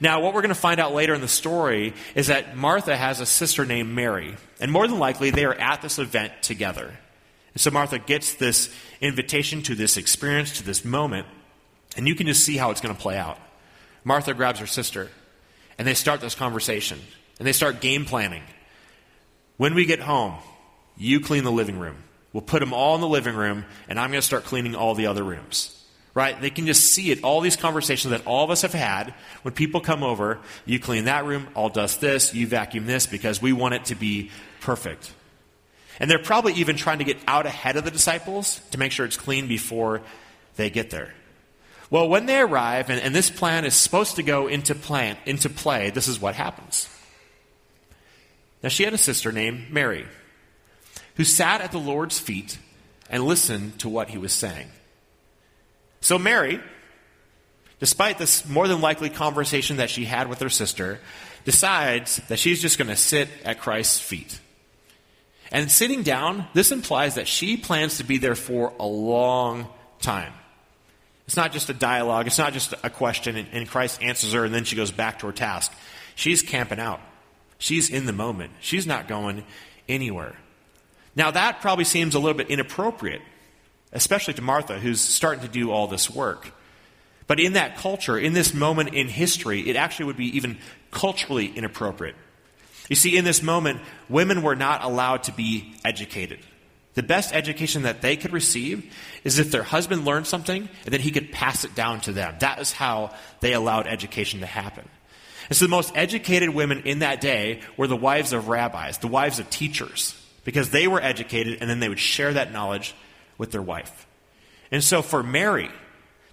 Now, 0.00 0.20
what 0.20 0.34
we're 0.34 0.42
going 0.42 0.48
to 0.48 0.54
find 0.54 0.80
out 0.80 0.92
later 0.92 1.14
in 1.14 1.20
the 1.20 1.28
story 1.28 1.94
is 2.14 2.26
that 2.26 2.56
Martha 2.56 2.96
has 2.96 3.20
a 3.20 3.26
sister 3.26 3.64
named 3.64 3.94
Mary. 3.94 4.36
And 4.60 4.70
more 4.70 4.86
than 4.86 4.98
likely, 4.98 5.30
they 5.30 5.44
are 5.44 5.54
at 5.54 5.82
this 5.82 5.98
event 5.98 6.32
together. 6.42 6.92
And 7.54 7.60
so 7.60 7.70
Martha 7.70 7.98
gets 7.98 8.34
this 8.34 8.74
invitation 9.00 9.62
to 9.62 9.74
this 9.74 9.96
experience, 9.96 10.58
to 10.58 10.64
this 10.64 10.84
moment, 10.84 11.26
and 11.96 12.08
you 12.08 12.14
can 12.14 12.26
just 12.26 12.44
see 12.44 12.56
how 12.56 12.70
it's 12.72 12.80
going 12.80 12.94
to 12.94 13.00
play 13.00 13.16
out. 13.16 13.38
Martha 14.02 14.34
grabs 14.34 14.58
her 14.58 14.66
sister, 14.66 15.10
and 15.78 15.86
they 15.86 15.94
start 15.94 16.20
this 16.20 16.34
conversation, 16.34 17.00
and 17.38 17.46
they 17.46 17.52
start 17.52 17.80
game 17.80 18.04
planning. 18.04 18.42
When 19.56 19.74
we 19.74 19.86
get 19.86 20.00
home, 20.00 20.34
you 20.96 21.20
clean 21.20 21.44
the 21.44 21.52
living 21.52 21.78
room. 21.78 21.96
We'll 22.32 22.42
put 22.42 22.60
them 22.60 22.72
all 22.72 22.94
in 22.94 23.00
the 23.00 23.08
living 23.08 23.36
room, 23.36 23.64
and 23.88 23.98
I'm 23.98 24.10
going 24.10 24.20
to 24.20 24.26
start 24.26 24.44
cleaning 24.44 24.74
all 24.74 24.94
the 24.94 25.06
other 25.06 25.22
rooms. 25.22 25.70
Right? 26.14 26.40
They 26.40 26.50
can 26.50 26.66
just 26.66 26.92
see 26.92 27.10
it, 27.10 27.24
all 27.24 27.40
these 27.40 27.56
conversations 27.56 28.12
that 28.12 28.24
all 28.24 28.44
of 28.44 28.50
us 28.50 28.62
have 28.62 28.72
had. 28.72 29.14
When 29.42 29.52
people 29.52 29.80
come 29.80 30.04
over, 30.04 30.38
you 30.64 30.78
clean 30.78 31.06
that 31.06 31.24
room, 31.24 31.48
I'll 31.56 31.68
dust 31.68 32.00
this, 32.00 32.32
you 32.32 32.46
vacuum 32.46 32.86
this, 32.86 33.06
because 33.06 33.42
we 33.42 33.52
want 33.52 33.74
it 33.74 33.86
to 33.86 33.96
be 33.96 34.30
perfect. 34.60 35.12
And 35.98 36.10
they're 36.10 36.20
probably 36.20 36.54
even 36.54 36.76
trying 36.76 36.98
to 36.98 37.04
get 37.04 37.18
out 37.26 37.46
ahead 37.46 37.76
of 37.76 37.84
the 37.84 37.90
disciples 37.90 38.60
to 38.70 38.78
make 38.78 38.92
sure 38.92 39.06
it's 39.06 39.16
clean 39.16 39.48
before 39.48 40.02
they 40.56 40.70
get 40.70 40.90
there. 40.90 41.12
Well, 41.90 42.08
when 42.08 42.26
they 42.26 42.40
arrive, 42.40 42.90
and, 42.90 43.00
and 43.00 43.14
this 43.14 43.30
plan 43.30 43.64
is 43.64 43.74
supposed 43.74 44.16
to 44.16 44.22
go 44.22 44.46
into, 44.46 44.74
plan, 44.74 45.16
into 45.26 45.50
play, 45.50 45.90
this 45.90 46.08
is 46.08 46.20
what 46.20 46.34
happens. 46.34 46.88
Now, 48.62 48.68
she 48.68 48.84
had 48.84 48.94
a 48.94 48.98
sister 48.98 49.30
named 49.30 49.70
Mary 49.70 50.06
who 51.14 51.24
sat 51.24 51.60
at 51.60 51.72
the 51.72 51.78
Lord's 51.78 52.18
feet 52.18 52.58
and 53.08 53.24
listened 53.24 53.78
to 53.80 53.88
what 53.88 54.08
he 54.08 54.18
was 54.18 54.32
saying. 54.32 54.68
So, 56.00 56.18
Mary, 56.18 56.60
despite 57.80 58.18
this 58.18 58.48
more 58.48 58.68
than 58.68 58.80
likely 58.80 59.10
conversation 59.10 59.78
that 59.78 59.90
she 59.90 60.04
had 60.04 60.28
with 60.28 60.40
her 60.40 60.50
sister, 60.50 61.00
decides 61.44 62.16
that 62.28 62.38
she's 62.38 62.60
just 62.60 62.78
going 62.78 62.88
to 62.88 62.96
sit 62.96 63.28
at 63.44 63.60
Christ's 63.60 64.00
feet. 64.00 64.40
And 65.50 65.70
sitting 65.70 66.02
down, 66.02 66.46
this 66.52 66.72
implies 66.72 67.14
that 67.14 67.28
she 67.28 67.56
plans 67.56 67.98
to 67.98 68.04
be 68.04 68.18
there 68.18 68.34
for 68.34 68.72
a 68.80 68.86
long 68.86 69.68
time. 70.00 70.32
It's 71.26 71.36
not 71.36 71.52
just 71.52 71.70
a 71.70 71.74
dialogue, 71.74 72.26
it's 72.26 72.38
not 72.38 72.52
just 72.52 72.74
a 72.82 72.90
question, 72.90 73.36
and, 73.36 73.48
and 73.52 73.68
Christ 73.68 74.02
answers 74.02 74.32
her, 74.32 74.44
and 74.44 74.54
then 74.54 74.64
she 74.64 74.76
goes 74.76 74.90
back 74.90 75.20
to 75.20 75.26
her 75.26 75.32
task. 75.32 75.72
She's 76.16 76.42
camping 76.42 76.80
out. 76.80 77.00
She's 77.58 77.88
in 77.88 78.04
the 78.04 78.12
moment. 78.12 78.52
She's 78.60 78.86
not 78.86 79.08
going 79.08 79.44
anywhere. 79.88 80.36
Now, 81.16 81.30
that 81.30 81.60
probably 81.60 81.84
seems 81.84 82.14
a 82.14 82.18
little 82.18 82.36
bit 82.36 82.50
inappropriate, 82.50 83.22
especially 83.92 84.34
to 84.34 84.42
Martha, 84.42 84.78
who's 84.78 85.00
starting 85.00 85.42
to 85.42 85.48
do 85.48 85.70
all 85.70 85.86
this 85.86 86.10
work. 86.10 86.52
But 87.26 87.40
in 87.40 87.54
that 87.54 87.76
culture, 87.76 88.18
in 88.18 88.32
this 88.32 88.52
moment 88.52 88.94
in 88.94 89.08
history, 89.08 89.60
it 89.60 89.76
actually 89.76 90.06
would 90.06 90.16
be 90.16 90.36
even 90.36 90.58
culturally 90.90 91.46
inappropriate. 91.46 92.16
You 92.88 92.96
see, 92.96 93.16
in 93.16 93.24
this 93.24 93.42
moment, 93.42 93.80
women 94.08 94.42
were 94.42 94.56
not 94.56 94.84
allowed 94.84 95.24
to 95.24 95.32
be 95.32 95.74
educated. 95.84 96.40
The 96.94 97.02
best 97.02 97.34
education 97.34 97.82
that 97.82 98.02
they 98.02 98.16
could 98.16 98.32
receive 98.32 98.92
is 99.24 99.38
if 99.38 99.50
their 99.50 99.62
husband 99.62 100.04
learned 100.04 100.26
something 100.26 100.68
and 100.84 100.92
then 100.92 101.00
he 101.00 101.10
could 101.10 101.32
pass 101.32 101.64
it 101.64 101.74
down 101.74 102.00
to 102.02 102.12
them. 102.12 102.36
That 102.40 102.60
is 102.60 102.72
how 102.72 103.14
they 103.40 103.52
allowed 103.52 103.86
education 103.86 104.40
to 104.40 104.46
happen. 104.46 104.88
And 105.48 105.56
so 105.56 105.64
the 105.64 105.70
most 105.70 105.92
educated 105.96 106.50
women 106.50 106.82
in 106.82 107.00
that 107.00 107.20
day 107.20 107.60
were 107.76 107.86
the 107.86 107.96
wives 107.96 108.32
of 108.32 108.48
rabbis, 108.48 108.98
the 108.98 109.08
wives 109.08 109.38
of 109.38 109.50
teachers, 109.50 110.14
because 110.44 110.70
they 110.70 110.86
were 110.86 111.02
educated 111.02 111.58
and 111.60 111.68
then 111.68 111.80
they 111.80 111.88
would 111.88 111.98
share 111.98 112.32
that 112.34 112.52
knowledge 112.52 112.94
with 113.38 113.50
their 113.50 113.62
wife. 113.62 114.06
And 114.70 114.82
so 114.82 115.02
for 115.02 115.22
Mary 115.22 115.70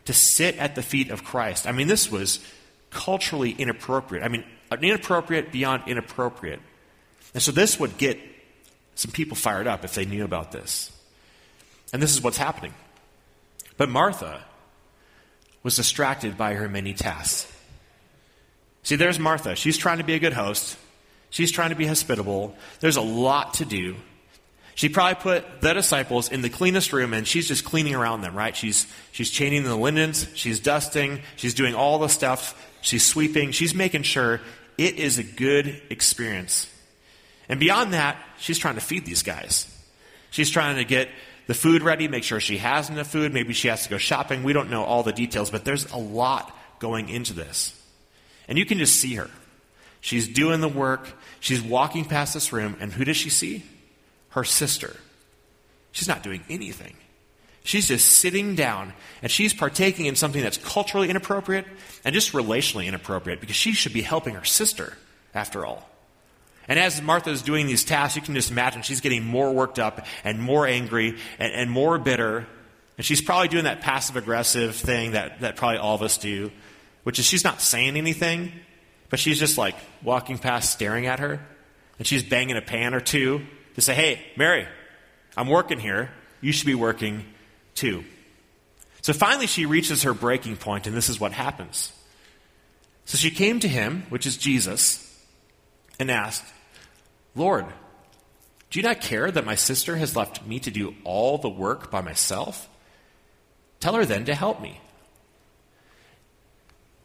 to 0.06 0.14
sit 0.14 0.58
at 0.58 0.76
the 0.76 0.84
feet 0.84 1.10
of 1.10 1.24
Christ, 1.24 1.68
I 1.68 1.72
mean, 1.72 1.88
this 1.88 2.12
was 2.12 2.40
culturally 2.90 3.52
inappropriate. 3.52 4.24
I 4.24 4.28
mean, 4.28 4.44
inappropriate 4.72 5.52
beyond 5.52 5.84
inappropriate. 5.88 6.60
And 7.34 7.42
so 7.42 7.52
this 7.52 7.80
would 7.80 7.98
get 7.98 8.20
some 8.96 9.12
people 9.12 9.36
fired 9.36 9.68
up 9.68 9.86
if 9.86 9.96
they 9.96 10.06
knew 10.06 10.24
about 10.24 10.52
this. 10.52 10.92
And 11.94 12.02
this 12.02 12.14
is 12.14 12.22
what's 12.22 12.38
happening. 12.38 12.74
But 13.78 13.90
Martha 13.90 14.44
was 15.64 15.76
distracted 15.76 16.38
by 16.38 16.54
her 16.56 16.68
many 16.68 16.94
tasks. 16.94 17.52
See, 18.84 18.96
there's 18.96 19.20
Martha. 19.20 19.56
She's 19.56 19.78
trying 19.78 20.00
to 20.00 20.04
be 20.04 20.14
a 20.14 20.20
good 20.20 20.34
host. 20.34 20.78
She's 21.32 21.52
trying 21.52 21.70
to 21.70 21.76
be 21.76 21.88
hospitable. 21.88 22.56
There's 22.80 22.98
a 22.98 23.02
lot 23.02 23.56
to 23.56 23.66
do. 23.66 23.96
She 24.76 24.90
probably 24.90 25.16
put 25.16 25.62
the 25.62 25.74
disciples 25.74 26.32
in 26.32 26.42
the 26.42 26.50
cleanest 26.50 26.94
room 26.94 27.14
and 27.14 27.28
she's 27.28 27.48
just 27.48 27.66
cleaning 27.66 27.96
around 27.96 28.22
them, 28.22 28.36
right? 28.36 28.56
She's, 28.56 28.88
she's 29.12 29.30
chaining 29.30 29.64
the 29.64 29.76
linens, 29.76 30.28
she's 30.34 30.60
dusting, 30.60 31.22
she's 31.36 31.54
doing 31.54 31.76
all 31.76 32.00
the 32.00 32.08
stuff, 32.08 32.70
she's 32.82 33.06
sweeping, 33.06 33.52
she's 33.52 33.74
making 33.74 34.04
sure 34.04 34.40
it 34.78 34.96
is 34.96 35.18
a 35.18 35.24
good 35.24 35.82
experience. 35.90 36.68
And 37.50 37.60
beyond 37.60 37.94
that, 37.94 38.18
she's 38.40 38.58
trying 38.58 38.76
to 38.76 38.82
feed 38.82 39.06
these 39.06 39.24
guys. 39.24 39.68
She's 40.30 40.50
trying 40.50 40.78
to 40.78 40.86
get 40.86 41.10
the 41.48 41.54
food 41.54 41.82
ready, 41.82 42.08
make 42.08 42.24
sure 42.24 42.40
she 42.40 42.58
has 42.58 42.90
enough 42.90 43.08
food. 43.08 43.34
Maybe 43.34 43.54
she 43.54 43.68
has 43.68 43.84
to 43.84 43.90
go 43.90 43.98
shopping. 43.98 44.44
We 44.44 44.54
don't 44.54 44.70
know 44.70 44.84
all 44.84 45.04
the 45.04 45.12
details, 45.12 45.50
but 45.50 45.66
there's 45.66 45.92
a 45.92 45.98
lot 45.98 46.58
going 46.80 47.10
into 47.10 47.34
this. 47.34 47.78
And 48.48 48.58
you 48.58 48.66
can 48.66 48.78
just 48.78 48.96
see 48.96 49.16
her. 49.16 49.30
She's 50.02 50.28
doing 50.28 50.62
the 50.62 50.68
work. 50.68 51.08
She's 51.40 51.62
walking 51.62 52.06
past 52.06 52.34
this 52.34 52.52
room, 52.52 52.76
and 52.80 52.92
who 52.92 53.06
does 53.06 53.18
she 53.18 53.30
see? 53.30 53.64
Her 54.30 54.44
sister. 54.44 54.96
She's 55.92 56.08
not 56.08 56.24
doing 56.24 56.44
anything. 56.50 56.96
She's 57.64 57.88
just 57.88 58.08
sitting 58.08 58.56
down 58.56 58.94
and 59.22 59.32
she's 59.32 59.54
partaking 59.54 60.08
in 60.08 60.16
something 60.16 60.42
that's 60.42 60.58
culturally 60.58 61.10
inappropriate 61.10 61.66
and 62.04 62.14
just 62.14 62.34
relationally 62.34 62.88
inappropriate 62.88 63.40
because 63.40 63.56
she 63.56 63.74
should 63.74 63.94
be 63.94 64.02
helping 64.02 64.34
her 64.34 64.44
sister, 64.44 64.98
after 65.34 65.66
all. 65.66 65.88
And 66.68 66.80
as 66.80 67.02
Martha 67.02 67.30
is 67.30 67.42
doing 67.42 67.68
these 67.68 67.84
tasks, 67.84 68.16
you 68.16 68.22
can 68.22 68.34
just 68.34 68.50
imagine 68.50 68.82
she's 68.82 69.02
getting 69.02 69.26
more 69.26 69.52
worked 69.52 69.78
up 69.78 70.06
and 70.24 70.42
more 70.42 70.66
angry 70.66 71.18
and, 71.38 71.54
and 71.54 71.70
more 71.70 72.00
bitter. 72.00 72.48
And 72.98 73.06
she's 73.06 73.22
probably 73.22 73.48
doing 73.48 73.66
that 73.66 73.82
passive 73.82 74.16
aggressive 74.16 74.76
thing 74.76 75.12
that, 75.12 75.42
that 75.42 75.56
probably 75.56 75.78
all 75.78 75.96
of 75.96 76.02
us 76.02 76.18
do, 76.18 76.52
which 77.04 77.20
is 77.20 77.26
she's 77.26 77.44
not 77.44 77.62
saying 77.62 77.98
anything, 77.98 78.52
but 79.12 79.20
she's 79.20 79.38
just 79.38 79.60
like 79.60 79.76
walking 80.02 80.40
past, 80.40 80.72
staring 80.72 81.06
at 81.06 81.20
her. 81.20 81.40
And 82.00 82.08
she's 82.08 82.24
banging 82.24 82.58
a 82.58 82.62
pan 82.62 82.96
or 82.96 83.00
two 83.00 83.46
to 83.76 83.82
say, 83.82 83.94
Hey, 83.94 84.26
Mary, 84.36 84.68
I'm 85.38 85.48
working 85.48 85.80
here. 85.80 86.10
You 86.40 86.52
should 86.52 86.66
be 86.66 86.74
working 86.74 87.26
too. 87.76 88.04
So 89.02 89.14
finally, 89.14 89.46
she 89.46 89.68
reaches 89.68 90.04
her 90.04 90.14
breaking 90.14 90.58
point, 90.58 90.88
and 90.88 90.96
this 90.96 91.10
is 91.10 91.20
what 91.20 91.34
happens. 91.34 91.92
So 93.06 93.18
she 93.18 93.30
came 93.32 93.60
to 93.60 93.68
him, 93.68 94.04
which 94.10 94.26
is 94.26 94.38
Jesus, 94.38 95.08
and 96.00 96.10
asked, 96.10 96.46
Lord, 97.36 97.66
do 98.70 98.80
you 98.80 98.84
not 98.84 99.02
care 99.02 99.30
that 99.30 99.46
my 99.46 99.56
sister 99.56 99.98
has 99.98 100.16
left 100.16 100.46
me 100.46 100.60
to 100.60 100.72
do 100.72 100.96
all 101.04 101.38
the 101.38 101.50
work 101.50 101.92
by 101.92 102.02
myself? 102.02 102.70
Tell 103.80 103.96
her 103.96 104.06
then 104.06 104.26
to 104.26 104.36
help 104.36 104.62
me. 104.62 104.80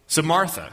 So, 0.07 0.23
Martha, 0.23 0.73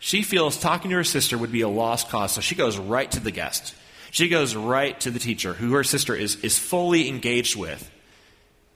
she 0.00 0.22
feels 0.22 0.56
talking 0.56 0.90
to 0.90 0.96
her 0.96 1.04
sister 1.04 1.36
would 1.36 1.52
be 1.52 1.60
a 1.60 1.68
lost 1.68 2.08
cause, 2.08 2.32
so 2.32 2.40
she 2.40 2.54
goes 2.54 2.78
right 2.78 3.08
to 3.12 3.20
the 3.20 3.30
guest. 3.30 3.74
She 4.10 4.28
goes 4.28 4.56
right 4.56 4.98
to 5.00 5.10
the 5.10 5.18
teacher, 5.18 5.52
who 5.52 5.74
her 5.74 5.84
sister 5.84 6.16
is, 6.16 6.36
is 6.36 6.58
fully 6.58 7.08
engaged 7.08 7.54
with. 7.54 7.88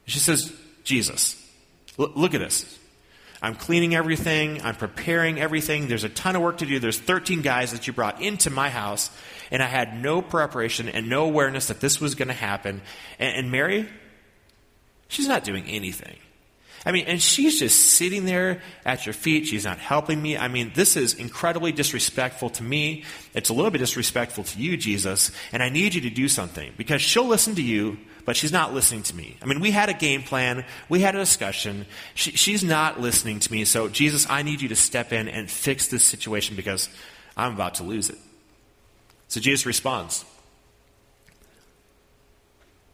She 0.06 0.18
says, 0.18 0.52
Jesus, 0.84 1.42
l- 1.98 2.12
look 2.14 2.34
at 2.34 2.40
this. 2.40 2.78
I'm 3.40 3.54
cleaning 3.54 3.94
everything. 3.94 4.60
I'm 4.62 4.76
preparing 4.76 5.40
everything. 5.40 5.88
There's 5.88 6.04
a 6.04 6.10
ton 6.10 6.36
of 6.36 6.42
work 6.42 6.58
to 6.58 6.66
do. 6.66 6.78
There's 6.78 6.98
13 6.98 7.40
guys 7.40 7.72
that 7.72 7.86
you 7.86 7.94
brought 7.94 8.20
into 8.20 8.50
my 8.50 8.68
house, 8.68 9.10
and 9.50 9.62
I 9.62 9.66
had 9.66 10.00
no 10.00 10.20
preparation 10.20 10.90
and 10.90 11.08
no 11.08 11.24
awareness 11.24 11.68
that 11.68 11.80
this 11.80 12.00
was 12.02 12.14
going 12.14 12.28
to 12.28 12.34
happen. 12.34 12.82
And, 13.18 13.36
and 13.36 13.50
Mary, 13.50 13.88
she's 15.08 15.26
not 15.26 15.42
doing 15.42 15.64
anything. 15.68 16.16
I 16.86 16.92
mean, 16.92 17.06
and 17.06 17.20
she's 17.20 17.58
just 17.58 17.80
sitting 17.80 18.26
there 18.26 18.60
at 18.84 19.06
your 19.06 19.14
feet. 19.14 19.46
She's 19.46 19.64
not 19.64 19.78
helping 19.78 20.20
me. 20.20 20.36
I 20.36 20.48
mean, 20.48 20.72
this 20.74 20.96
is 20.96 21.14
incredibly 21.14 21.72
disrespectful 21.72 22.50
to 22.50 22.62
me. 22.62 23.04
It's 23.32 23.48
a 23.48 23.54
little 23.54 23.70
bit 23.70 23.78
disrespectful 23.78 24.44
to 24.44 24.58
you, 24.58 24.76
Jesus. 24.76 25.30
And 25.52 25.62
I 25.62 25.70
need 25.70 25.94
you 25.94 26.02
to 26.02 26.10
do 26.10 26.28
something 26.28 26.72
because 26.76 27.00
she'll 27.00 27.26
listen 27.26 27.54
to 27.54 27.62
you, 27.62 27.96
but 28.26 28.36
she's 28.36 28.52
not 28.52 28.74
listening 28.74 29.02
to 29.04 29.16
me. 29.16 29.38
I 29.40 29.46
mean, 29.46 29.60
we 29.60 29.70
had 29.70 29.88
a 29.88 29.94
game 29.94 30.22
plan, 30.22 30.66
we 30.90 31.00
had 31.00 31.14
a 31.14 31.18
discussion. 31.18 31.86
She, 32.14 32.32
she's 32.32 32.62
not 32.62 33.00
listening 33.00 33.40
to 33.40 33.50
me. 33.50 33.64
So, 33.64 33.88
Jesus, 33.88 34.28
I 34.28 34.42
need 34.42 34.60
you 34.60 34.68
to 34.68 34.76
step 34.76 35.10
in 35.10 35.26
and 35.28 35.50
fix 35.50 35.88
this 35.88 36.04
situation 36.04 36.54
because 36.54 36.90
I'm 37.34 37.54
about 37.54 37.76
to 37.76 37.82
lose 37.82 38.10
it. 38.10 38.18
So, 39.28 39.40
Jesus 39.40 39.64
responds 39.64 40.26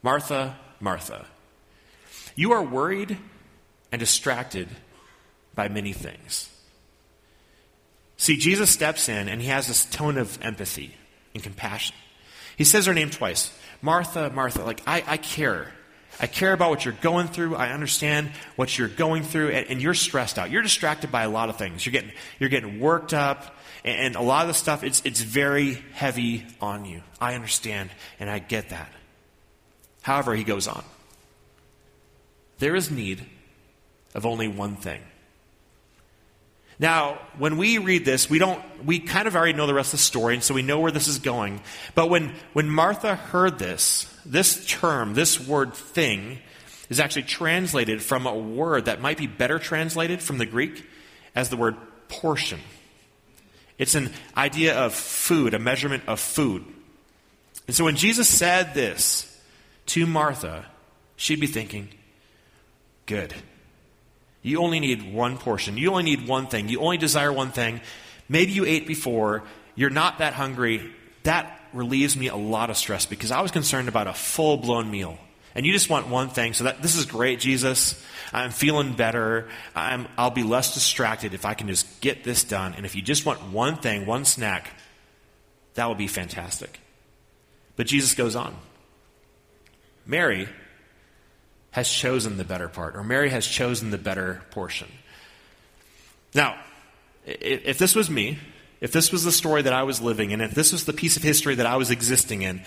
Martha, 0.01 0.57
Martha, 0.79 1.27
you 2.37 2.53
are 2.53 2.63
worried 2.63 3.19
and 3.93 3.99
distracted 3.99 4.69
by 5.55 5.69
many 5.69 5.93
things. 5.93 6.49
See, 8.17 8.37
Jesus 8.37 8.71
steps 8.71 9.09
in 9.09 9.29
and 9.29 9.41
he 9.41 9.49
has 9.49 9.67
this 9.67 9.85
tone 9.87 10.19
of 10.19 10.39
empathy 10.43 10.95
and 11.35 11.43
compassion. 11.43 11.97
He 12.57 12.65
says 12.65 12.87
her 12.87 12.95
name 12.95 13.11
twice 13.11 13.51
Martha, 13.83 14.31
Martha, 14.31 14.63
like, 14.63 14.83
I, 14.87 15.03
I 15.07 15.17
care. 15.17 15.73
I 16.21 16.27
care 16.27 16.53
about 16.53 16.69
what 16.69 16.85
you're 16.85 16.93
going 17.01 17.29
through. 17.29 17.57
I 17.57 17.71
understand 17.71 18.31
what 18.57 18.77
you're 18.77 18.89
going 18.89 19.23
through, 19.23 19.51
and, 19.51 19.67
and, 19.69 19.81
you're 19.81 19.95
stressed 19.95 20.39
out. 20.39 20.51
You're 20.51 20.61
distracted 20.61 21.11
by 21.11 21.23
a 21.23 21.31
lot 21.31 21.49
of 21.49 21.57
things. 21.57 21.87
You're 21.87 21.93
getting, 21.93 22.13
you're 22.39 22.51
getting 22.51 22.79
worked 22.79 23.15
up, 23.15 23.57
and, 23.85 23.99
and 23.99 24.17
a 24.17 24.21
lot 24.21 24.43
of 24.43 24.49
the 24.49 24.55
stuff, 24.55 24.85
it's, 24.85 25.01
it's 25.07 25.23
very 25.23 25.83
heavy 25.95 26.47
on 26.61 26.85
you. 26.85 27.01
I 27.21 27.37
understand, 27.37 27.89
and 28.19 28.29
I 28.29 28.39
get 28.39 28.69
that. 28.69 28.93
However, 30.03 30.35
he 30.35 30.45
goes 30.45 30.69
on. 30.69 30.85
There 32.59 32.77
is 32.77 32.91
need 32.91 33.25
of 34.15 34.27
only 34.27 34.49
one 34.49 34.77
thing. 34.77 35.01
Now, 36.79 37.19
when 37.37 37.59
we 37.59 37.77
read 37.77 38.07
this, 38.07 38.31
we 38.31 38.39
don't 38.39 38.63
we 38.87 39.01
kind 39.01 39.29
of 39.29 39.37
already 39.37 39.53
know 39.53 39.67
the 39.67 39.75
rest 39.75 39.93
of 39.93 39.99
the 39.99 40.05
story, 40.05 40.35
and 40.35 40.43
so 40.43 40.55
we 40.55 40.63
know 40.63 40.81
where 40.81 40.91
this 40.91 41.09
is 41.09 41.19
going. 41.19 41.61
But 41.95 42.09
when, 42.09 42.35
when 42.55 42.71
Martha 42.71 43.15
heard 43.15 43.59
this, 43.59 44.07
this 44.25 44.67
term, 44.67 45.13
this 45.13 45.39
word 45.47 45.75
thing, 45.75 46.39
is 46.89 46.99
actually 46.99 47.25
translated 47.25 48.03
from 48.03 48.27
a 48.27 48.35
word 48.35 48.87
that 48.87 49.01
might 49.01 49.19
be 49.19 49.27
better 49.27 49.59
translated 49.59 50.23
from 50.23 50.39
the 50.39 50.47
Greek 50.47 50.85
as 51.35 51.51
the 51.51 51.57
word 51.57 51.77
portion. 52.09 52.61
It's 53.77 53.95
an 53.95 54.11
idea 54.37 54.79
of 54.79 54.95
food, 54.95 55.55
a 55.55 55.59
measurement 55.59 56.05
of 56.07 56.19
food. 56.19 56.65
And 57.67 57.77
so 57.77 57.85
when 57.85 57.97
Jesus 57.97 58.29
said 58.29 58.75
this 58.75 59.27
to 59.87 60.07
Martha, 60.07 60.67
she'd 61.17 61.41
be 61.41 61.47
thinking, 61.47 61.89
good. 63.07 63.35
You 64.43 64.61
only 64.61 64.81
need 64.81 65.13
one 65.13 65.39
portion. 65.39 65.77
You 65.77 65.91
only 65.91 66.05
need 66.05 66.27
one 66.27 66.47
thing. 66.47 66.69
You 66.69 66.81
only 66.81 66.99
desire 66.99 67.33
one 67.33 67.51
thing. 67.51 67.81
Maybe 68.29 68.53
you 68.53 68.65
ate 68.65 68.87
before. 68.87 69.43
You're 69.75 69.91
not 69.91 70.19
that 70.19 70.33
hungry. 70.33 70.91
That 71.25 71.61
relieves 71.73 72.17
me 72.17 72.29
a 72.29 72.37
lot 72.37 72.71
of 72.71 72.77
stress 72.77 73.07
because 73.07 73.31
I 73.31 73.41
was 73.43 73.51
concerned 73.51 73.89
about 73.89 74.07
a 74.07 74.15
full 74.15 74.57
blown 74.57 74.91
meal. 74.91 75.19
And 75.55 75.67
you 75.67 75.73
just 75.73 75.91
want 75.91 76.09
one 76.09 76.31
thing. 76.31 76.55
So 76.55 76.65
that 76.65 76.81
this 76.81 76.97
is 76.97 77.05
great, 77.07 77.41
Jesus. 77.41 78.03
I'm 78.33 78.51
feeling 78.51 78.95
better. 78.95 79.49
I'm, 79.75 80.07
I'll 80.17 80.31
be 80.31 80.45
less 80.45 80.75
distracted 80.75 81.35
if 81.35 81.45
I 81.45 81.55
can 81.55 81.67
just 81.69 82.01
get 82.01 82.25
this 82.25 82.45
done. 82.45 82.75
And 82.75 82.87
if 82.87 82.95
you 82.95 83.03
just 83.03 83.27
want 83.27 83.43
one 83.51 83.77
thing, 83.77 84.07
one 84.07 84.25
snack, 84.25 84.71
that 85.75 85.89
would 85.89 85.99
be 85.99 86.07
fantastic. 86.07 86.81
But 87.77 87.87
Jesus 87.87 88.15
goes 88.15 88.37
on. 88.37 88.57
Mary 90.07 90.49
has 91.73 91.89
chosen 91.89 92.37
the 92.37 92.45
better 92.45 92.69
part, 92.69 92.97
or 92.97 93.05
Mary 93.05 93.31
has 93.31 93.47
chosen 93.47 93.91
the 93.91 93.99
better 93.99 94.43
portion. 94.51 94.89
Now, 96.35 96.59
if 97.25 97.79
this 97.79 97.95
was 97.95 98.11
me, 98.11 98.39
if 98.81 98.93
this 98.93 99.13
was 99.13 99.25
the 99.25 99.33
story 99.33 99.63
that 99.63 99.73
I 99.73 99.83
was 99.83 100.01
living 100.01 100.31
in, 100.31 100.41
if 100.41 100.55
this 100.55 100.73
was 100.73 100.85
the 100.85 100.93
piece 100.93 101.17
of 101.17 101.23
history 101.23 101.57
that 101.57 101.67
I 101.67 101.77
was 101.77 101.91
existing 101.91 102.43
in, 102.43 102.63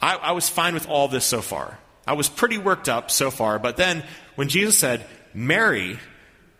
I, 0.00 0.16
I 0.16 0.32
was 0.32 0.48
fine 0.48 0.74
with 0.74 0.88
all 0.88 1.08
this 1.08 1.24
so 1.24 1.40
far. 1.40 1.78
I 2.06 2.14
was 2.14 2.28
pretty 2.28 2.58
worked 2.58 2.88
up 2.88 3.10
so 3.10 3.30
far, 3.30 3.58
but 3.58 3.76
then 3.76 4.04
when 4.34 4.48
Jesus 4.48 4.78
said, 4.78 5.04
Mary 5.34 5.98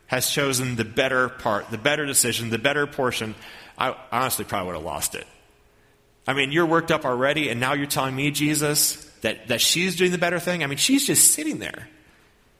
has 0.06 0.28
chosen 0.28 0.76
the 0.76 0.84
better 0.84 1.28
part, 1.28 1.70
the 1.70 1.78
better 1.78 2.06
decision, 2.06 2.50
the 2.50 2.58
better 2.58 2.86
portion, 2.86 3.34
I 3.78 3.96
honestly 4.12 4.44
probably 4.44 4.68
would 4.68 4.76
have 4.76 4.84
lost 4.84 5.14
it. 5.14 5.26
I 6.26 6.34
mean, 6.34 6.52
you're 6.52 6.66
worked 6.66 6.90
up 6.90 7.04
already, 7.04 7.48
and 7.48 7.60
now 7.60 7.72
you're 7.72 7.86
telling 7.86 8.14
me, 8.14 8.30
Jesus, 8.30 9.09
that, 9.22 9.48
that 9.48 9.60
she's 9.60 9.96
doing 9.96 10.12
the 10.12 10.18
better 10.18 10.38
thing. 10.38 10.62
I 10.62 10.66
mean, 10.66 10.78
she's 10.78 11.06
just 11.06 11.32
sitting 11.32 11.58
there. 11.58 11.88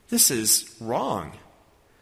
This 0.08 0.30
is 0.30 0.74
wrong. 0.80 1.32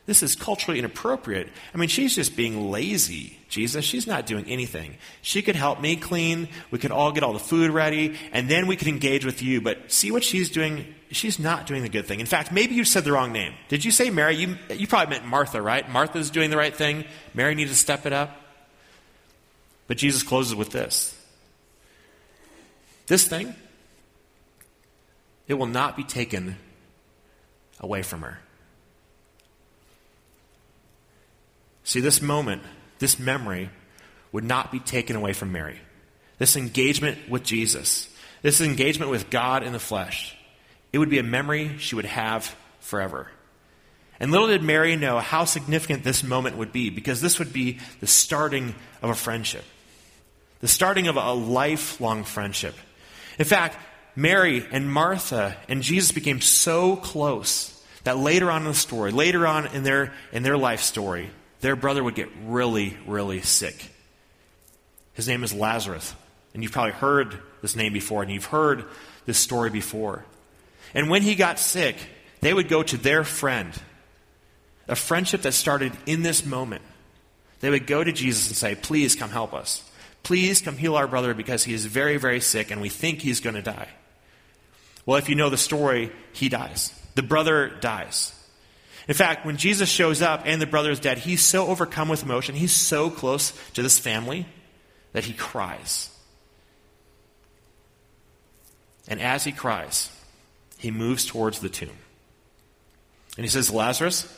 This 0.06 0.22
is 0.22 0.36
culturally 0.36 0.78
inappropriate. 0.78 1.48
I 1.74 1.76
mean, 1.76 1.90
she's 1.90 2.14
just 2.14 2.34
being 2.34 2.70
lazy, 2.70 3.38
Jesus. 3.50 3.84
She's 3.84 4.06
not 4.06 4.24
doing 4.24 4.46
anything. 4.48 4.96
She 5.20 5.42
could 5.42 5.54
help 5.54 5.82
me 5.82 5.96
clean. 5.96 6.48
We 6.70 6.78
could 6.78 6.92
all 6.92 7.12
get 7.12 7.22
all 7.22 7.34
the 7.34 7.38
food 7.38 7.70
ready, 7.70 8.16
and 8.32 8.48
then 8.48 8.66
we 8.66 8.76
could 8.76 8.88
engage 8.88 9.26
with 9.26 9.42
you. 9.42 9.60
But 9.60 9.92
see 9.92 10.10
what 10.10 10.24
she's 10.24 10.48
doing? 10.48 10.94
She's 11.10 11.38
not 11.38 11.66
doing 11.66 11.82
the 11.82 11.90
good 11.90 12.06
thing. 12.06 12.20
In 12.20 12.26
fact, 12.26 12.52
maybe 12.52 12.74
you 12.74 12.84
said 12.84 13.04
the 13.04 13.12
wrong 13.12 13.32
name. 13.32 13.52
Did 13.68 13.84
you 13.84 13.90
say 13.90 14.08
Mary? 14.08 14.36
You, 14.36 14.56
you 14.70 14.86
probably 14.86 15.14
meant 15.14 15.26
Martha, 15.26 15.60
right? 15.60 15.86
Martha's 15.90 16.30
doing 16.30 16.48
the 16.48 16.56
right 16.56 16.74
thing. 16.74 17.04
Mary 17.34 17.54
needs 17.54 17.70
to 17.70 17.76
step 17.76 18.06
it 18.06 18.14
up. 18.14 18.34
But 19.88 19.98
Jesus 19.98 20.22
closes 20.22 20.54
with 20.54 20.70
this 20.70 21.14
this 23.08 23.26
thing, 23.26 23.54
it 25.48 25.54
will 25.54 25.66
not 25.66 25.96
be 25.96 26.04
taken 26.04 26.56
away 27.80 28.02
from 28.02 28.22
her. 28.22 28.38
See, 31.84 32.00
this 32.00 32.20
moment, 32.20 32.62
this 32.98 33.18
memory, 33.18 33.70
would 34.30 34.44
not 34.44 34.70
be 34.70 34.78
taken 34.78 35.16
away 35.16 35.32
from 35.32 35.52
Mary. 35.52 35.80
This 36.36 36.54
engagement 36.54 37.30
with 37.30 37.42
Jesus, 37.42 38.08
this 38.42 38.60
engagement 38.60 39.10
with 39.10 39.30
God 39.30 39.62
in 39.62 39.72
the 39.72 39.78
flesh, 39.78 40.36
it 40.92 40.98
would 40.98 41.08
be 41.08 41.18
a 41.18 41.22
memory 41.22 41.78
she 41.78 41.94
would 41.94 42.04
have 42.04 42.54
forever. 42.80 43.28
And 44.20 44.30
little 44.30 44.48
did 44.48 44.62
Mary 44.62 44.96
know 44.96 45.18
how 45.18 45.44
significant 45.44 46.04
this 46.04 46.22
moment 46.22 46.58
would 46.58 46.72
be, 46.72 46.90
because 46.90 47.20
this 47.20 47.38
would 47.38 47.52
be 47.52 47.78
the 48.00 48.06
starting 48.06 48.74
of 49.00 49.10
a 49.10 49.14
friendship, 49.14 49.64
the 50.60 50.68
starting 50.68 51.08
of 51.08 51.16
a 51.16 51.32
lifelong 51.32 52.24
friendship. 52.24 52.74
In 53.38 53.44
fact, 53.44 53.78
Mary 54.18 54.66
and 54.72 54.90
Martha 54.90 55.56
and 55.68 55.80
Jesus 55.80 56.10
became 56.10 56.40
so 56.40 56.96
close 56.96 57.80
that 58.02 58.18
later 58.18 58.50
on 58.50 58.62
in 58.62 58.68
the 58.68 58.75
story, 58.75 59.12
later 59.12 59.46
on 59.46 59.68
in 59.68 59.84
their, 59.84 60.12
in 60.32 60.42
their 60.42 60.58
life 60.58 60.80
story, 60.80 61.30
their 61.60 61.76
brother 61.76 62.02
would 62.02 62.16
get 62.16 62.28
really, 62.44 62.96
really 63.06 63.42
sick. 63.42 63.92
His 65.12 65.28
name 65.28 65.44
is 65.44 65.54
Lazarus. 65.54 66.16
And 66.52 66.64
you've 66.64 66.72
probably 66.72 66.94
heard 66.94 67.38
this 67.62 67.76
name 67.76 67.92
before, 67.92 68.25
and 68.25 68.32
you've 68.32 68.46
heard 68.46 68.87
this 69.25 69.38
story 69.38 69.70
before. 69.70 70.25
And 70.94 71.08
when 71.08 71.22
he 71.22 71.37
got 71.37 71.60
sick, 71.60 71.94
they 72.40 72.52
would 72.52 72.68
go 72.68 72.82
to 72.82 72.96
their 72.96 73.22
friend, 73.22 73.72
a 74.88 74.96
friendship 74.96 75.42
that 75.42 75.54
started 75.54 75.92
in 76.06 76.22
this 76.22 76.44
moment. 76.44 76.82
They 77.60 77.70
would 77.70 77.87
go 77.87 78.02
to 78.02 78.10
Jesus 78.10 78.48
and 78.48 78.56
say, 78.56 78.75
Please 78.75 79.14
come 79.14 79.30
help 79.30 79.54
us. 79.54 79.88
Please 80.25 80.60
come 80.60 80.76
heal 80.76 80.96
our 80.96 81.06
brother 81.06 81.34
because 81.34 81.62
he 81.62 81.72
is 81.72 81.87
very, 81.87 82.16
very 82.16 82.40
sick 82.40 82.72
and 82.72 82.80
we 82.80 82.88
think 82.88 83.20
he's 83.20 83.38
going 83.38 83.54
to 83.54 83.62
die. 83.62 83.88
Well, 85.08 85.16
if 85.16 85.30
you 85.30 85.36
know 85.36 85.48
the 85.48 85.56
story, 85.56 86.12
he 86.34 86.50
dies. 86.50 86.92
The 87.14 87.22
brother 87.22 87.70
dies. 87.80 88.34
In 89.08 89.14
fact, 89.14 89.46
when 89.46 89.56
Jesus 89.56 89.88
shows 89.88 90.20
up 90.20 90.42
and 90.44 90.60
the 90.60 90.66
brother 90.66 90.90
is 90.90 91.00
dead, 91.00 91.16
he's 91.16 91.40
so 91.40 91.68
overcome 91.68 92.10
with 92.10 92.22
emotion, 92.22 92.54
he's 92.54 92.76
so 92.76 93.08
close 93.08 93.54
to 93.72 93.80
this 93.80 93.98
family 93.98 94.44
that 95.14 95.24
he 95.24 95.32
cries. 95.32 96.10
And 99.08 99.18
as 99.18 99.44
he 99.44 99.50
cries, 99.50 100.10
he 100.76 100.90
moves 100.90 101.24
towards 101.24 101.60
the 101.60 101.70
tomb. 101.70 101.96
And 103.38 103.46
he 103.46 103.48
says, 103.48 103.70
Lazarus, 103.70 104.30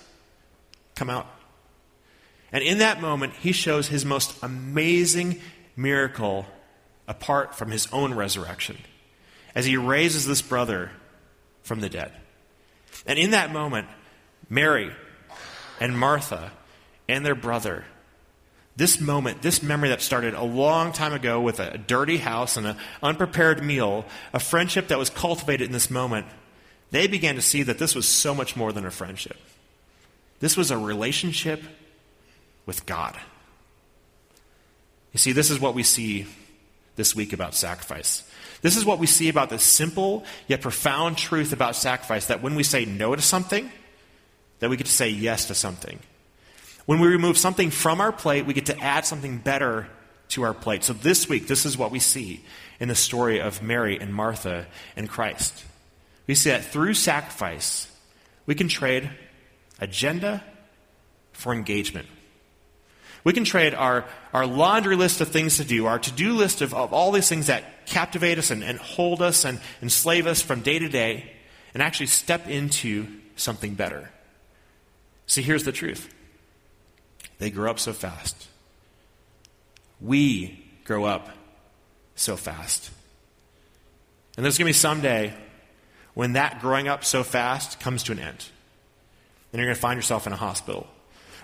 come 0.94 1.10
out. 1.10 1.26
And 2.52 2.62
in 2.62 2.78
that 2.78 3.00
moment, 3.00 3.32
he 3.32 3.50
shows 3.50 3.88
his 3.88 4.04
most 4.04 4.40
amazing 4.40 5.40
miracle 5.74 6.46
apart 7.08 7.56
from 7.56 7.72
his 7.72 7.88
own 7.92 8.14
resurrection 8.14 8.76
as 9.54 9.66
he 9.66 9.76
raises 9.76 10.26
this 10.26 10.42
brother 10.42 10.90
from 11.62 11.80
the 11.80 11.88
dead. 11.88 12.12
And 13.06 13.18
in 13.18 13.30
that 13.30 13.52
moment, 13.52 13.88
Mary 14.48 14.90
and 15.80 15.98
Martha 15.98 16.52
and 17.08 17.24
their 17.24 17.34
brother. 17.34 17.84
This 18.76 19.00
moment, 19.00 19.42
this 19.42 19.62
memory 19.62 19.88
that 19.88 20.00
started 20.00 20.34
a 20.34 20.44
long 20.44 20.92
time 20.92 21.12
ago 21.12 21.40
with 21.40 21.60
a 21.60 21.76
dirty 21.76 22.18
house 22.18 22.56
and 22.56 22.66
an 22.66 22.76
unprepared 23.02 23.62
meal, 23.62 24.04
a 24.32 24.40
friendship 24.40 24.88
that 24.88 24.98
was 24.98 25.10
cultivated 25.10 25.66
in 25.66 25.72
this 25.72 25.90
moment, 25.90 26.26
they 26.90 27.06
began 27.06 27.34
to 27.34 27.42
see 27.42 27.62
that 27.62 27.78
this 27.78 27.94
was 27.94 28.08
so 28.08 28.34
much 28.34 28.56
more 28.56 28.72
than 28.72 28.86
a 28.86 28.90
friendship. 28.90 29.36
This 30.40 30.56
was 30.56 30.70
a 30.70 30.78
relationship 30.78 31.62
with 32.64 32.86
God. 32.86 33.18
You 35.12 35.18
see, 35.18 35.32
this 35.32 35.50
is 35.50 35.60
what 35.60 35.74
we 35.74 35.82
see 35.82 36.26
this 37.00 37.16
week 37.16 37.32
about 37.32 37.54
sacrifice. 37.54 38.22
This 38.60 38.76
is 38.76 38.84
what 38.84 38.98
we 38.98 39.06
see 39.06 39.30
about 39.30 39.48
the 39.48 39.58
simple 39.58 40.22
yet 40.48 40.60
profound 40.60 41.16
truth 41.16 41.54
about 41.54 41.74
sacrifice 41.74 42.26
that 42.26 42.42
when 42.42 42.56
we 42.56 42.62
say 42.62 42.84
no 42.84 43.16
to 43.16 43.22
something, 43.22 43.72
that 44.58 44.68
we 44.68 44.76
get 44.76 44.84
to 44.86 44.92
say 44.92 45.08
yes 45.08 45.46
to 45.46 45.54
something. 45.54 45.98
When 46.84 47.00
we 47.00 47.08
remove 47.08 47.38
something 47.38 47.70
from 47.70 48.02
our 48.02 48.12
plate, 48.12 48.44
we 48.44 48.52
get 48.52 48.66
to 48.66 48.78
add 48.78 49.06
something 49.06 49.38
better 49.38 49.88
to 50.28 50.42
our 50.42 50.52
plate. 50.52 50.84
So 50.84 50.92
this 50.92 51.26
week, 51.26 51.46
this 51.46 51.64
is 51.64 51.78
what 51.78 51.90
we 51.90 52.00
see 52.00 52.44
in 52.78 52.88
the 52.88 52.94
story 52.94 53.40
of 53.40 53.62
Mary 53.62 53.98
and 53.98 54.14
Martha 54.14 54.66
and 54.94 55.08
Christ. 55.08 55.64
We 56.26 56.34
see 56.34 56.50
that 56.50 56.66
through 56.66 56.92
sacrifice, 56.94 57.90
we 58.44 58.54
can 58.54 58.68
trade 58.68 59.08
agenda 59.80 60.44
for 61.32 61.54
engagement. 61.54 62.08
We 63.24 63.32
can 63.32 63.44
trade 63.44 63.74
our, 63.74 64.04
our 64.32 64.46
laundry 64.46 64.96
list 64.96 65.20
of 65.20 65.28
things 65.28 65.58
to 65.58 65.64
do, 65.64 65.86
our 65.86 65.98
to 65.98 66.12
do 66.12 66.34
list 66.34 66.62
of, 66.62 66.72
of 66.72 66.92
all 66.92 67.12
these 67.12 67.28
things 67.28 67.48
that 67.48 67.86
captivate 67.86 68.38
us 68.38 68.50
and, 68.50 68.64
and 68.64 68.78
hold 68.78 69.20
us 69.20 69.44
and 69.44 69.60
enslave 69.82 70.26
us 70.26 70.40
from 70.40 70.60
day 70.60 70.78
to 70.78 70.88
day, 70.88 71.30
and 71.74 71.82
actually 71.82 72.06
step 72.06 72.48
into 72.48 73.06
something 73.36 73.74
better. 73.74 74.10
See, 75.26 75.42
here's 75.42 75.64
the 75.64 75.72
truth 75.72 76.12
they 77.38 77.50
grow 77.50 77.70
up 77.70 77.78
so 77.78 77.92
fast. 77.92 78.48
We 80.00 80.64
grow 80.84 81.04
up 81.04 81.28
so 82.14 82.36
fast. 82.36 82.90
And 84.36 84.44
there's 84.44 84.58
going 84.58 84.66
to 84.66 84.70
be 84.70 84.72
some 84.72 85.00
day 85.00 85.34
when 86.14 86.34
that 86.34 86.60
growing 86.60 86.88
up 86.88 87.04
so 87.04 87.22
fast 87.22 87.80
comes 87.80 88.02
to 88.04 88.12
an 88.12 88.18
end. 88.18 88.44
And 89.52 89.58
you're 89.58 89.66
going 89.66 89.74
to 89.74 89.80
find 89.80 89.98
yourself 89.98 90.26
in 90.26 90.32
a 90.32 90.36
hospital. 90.36 90.86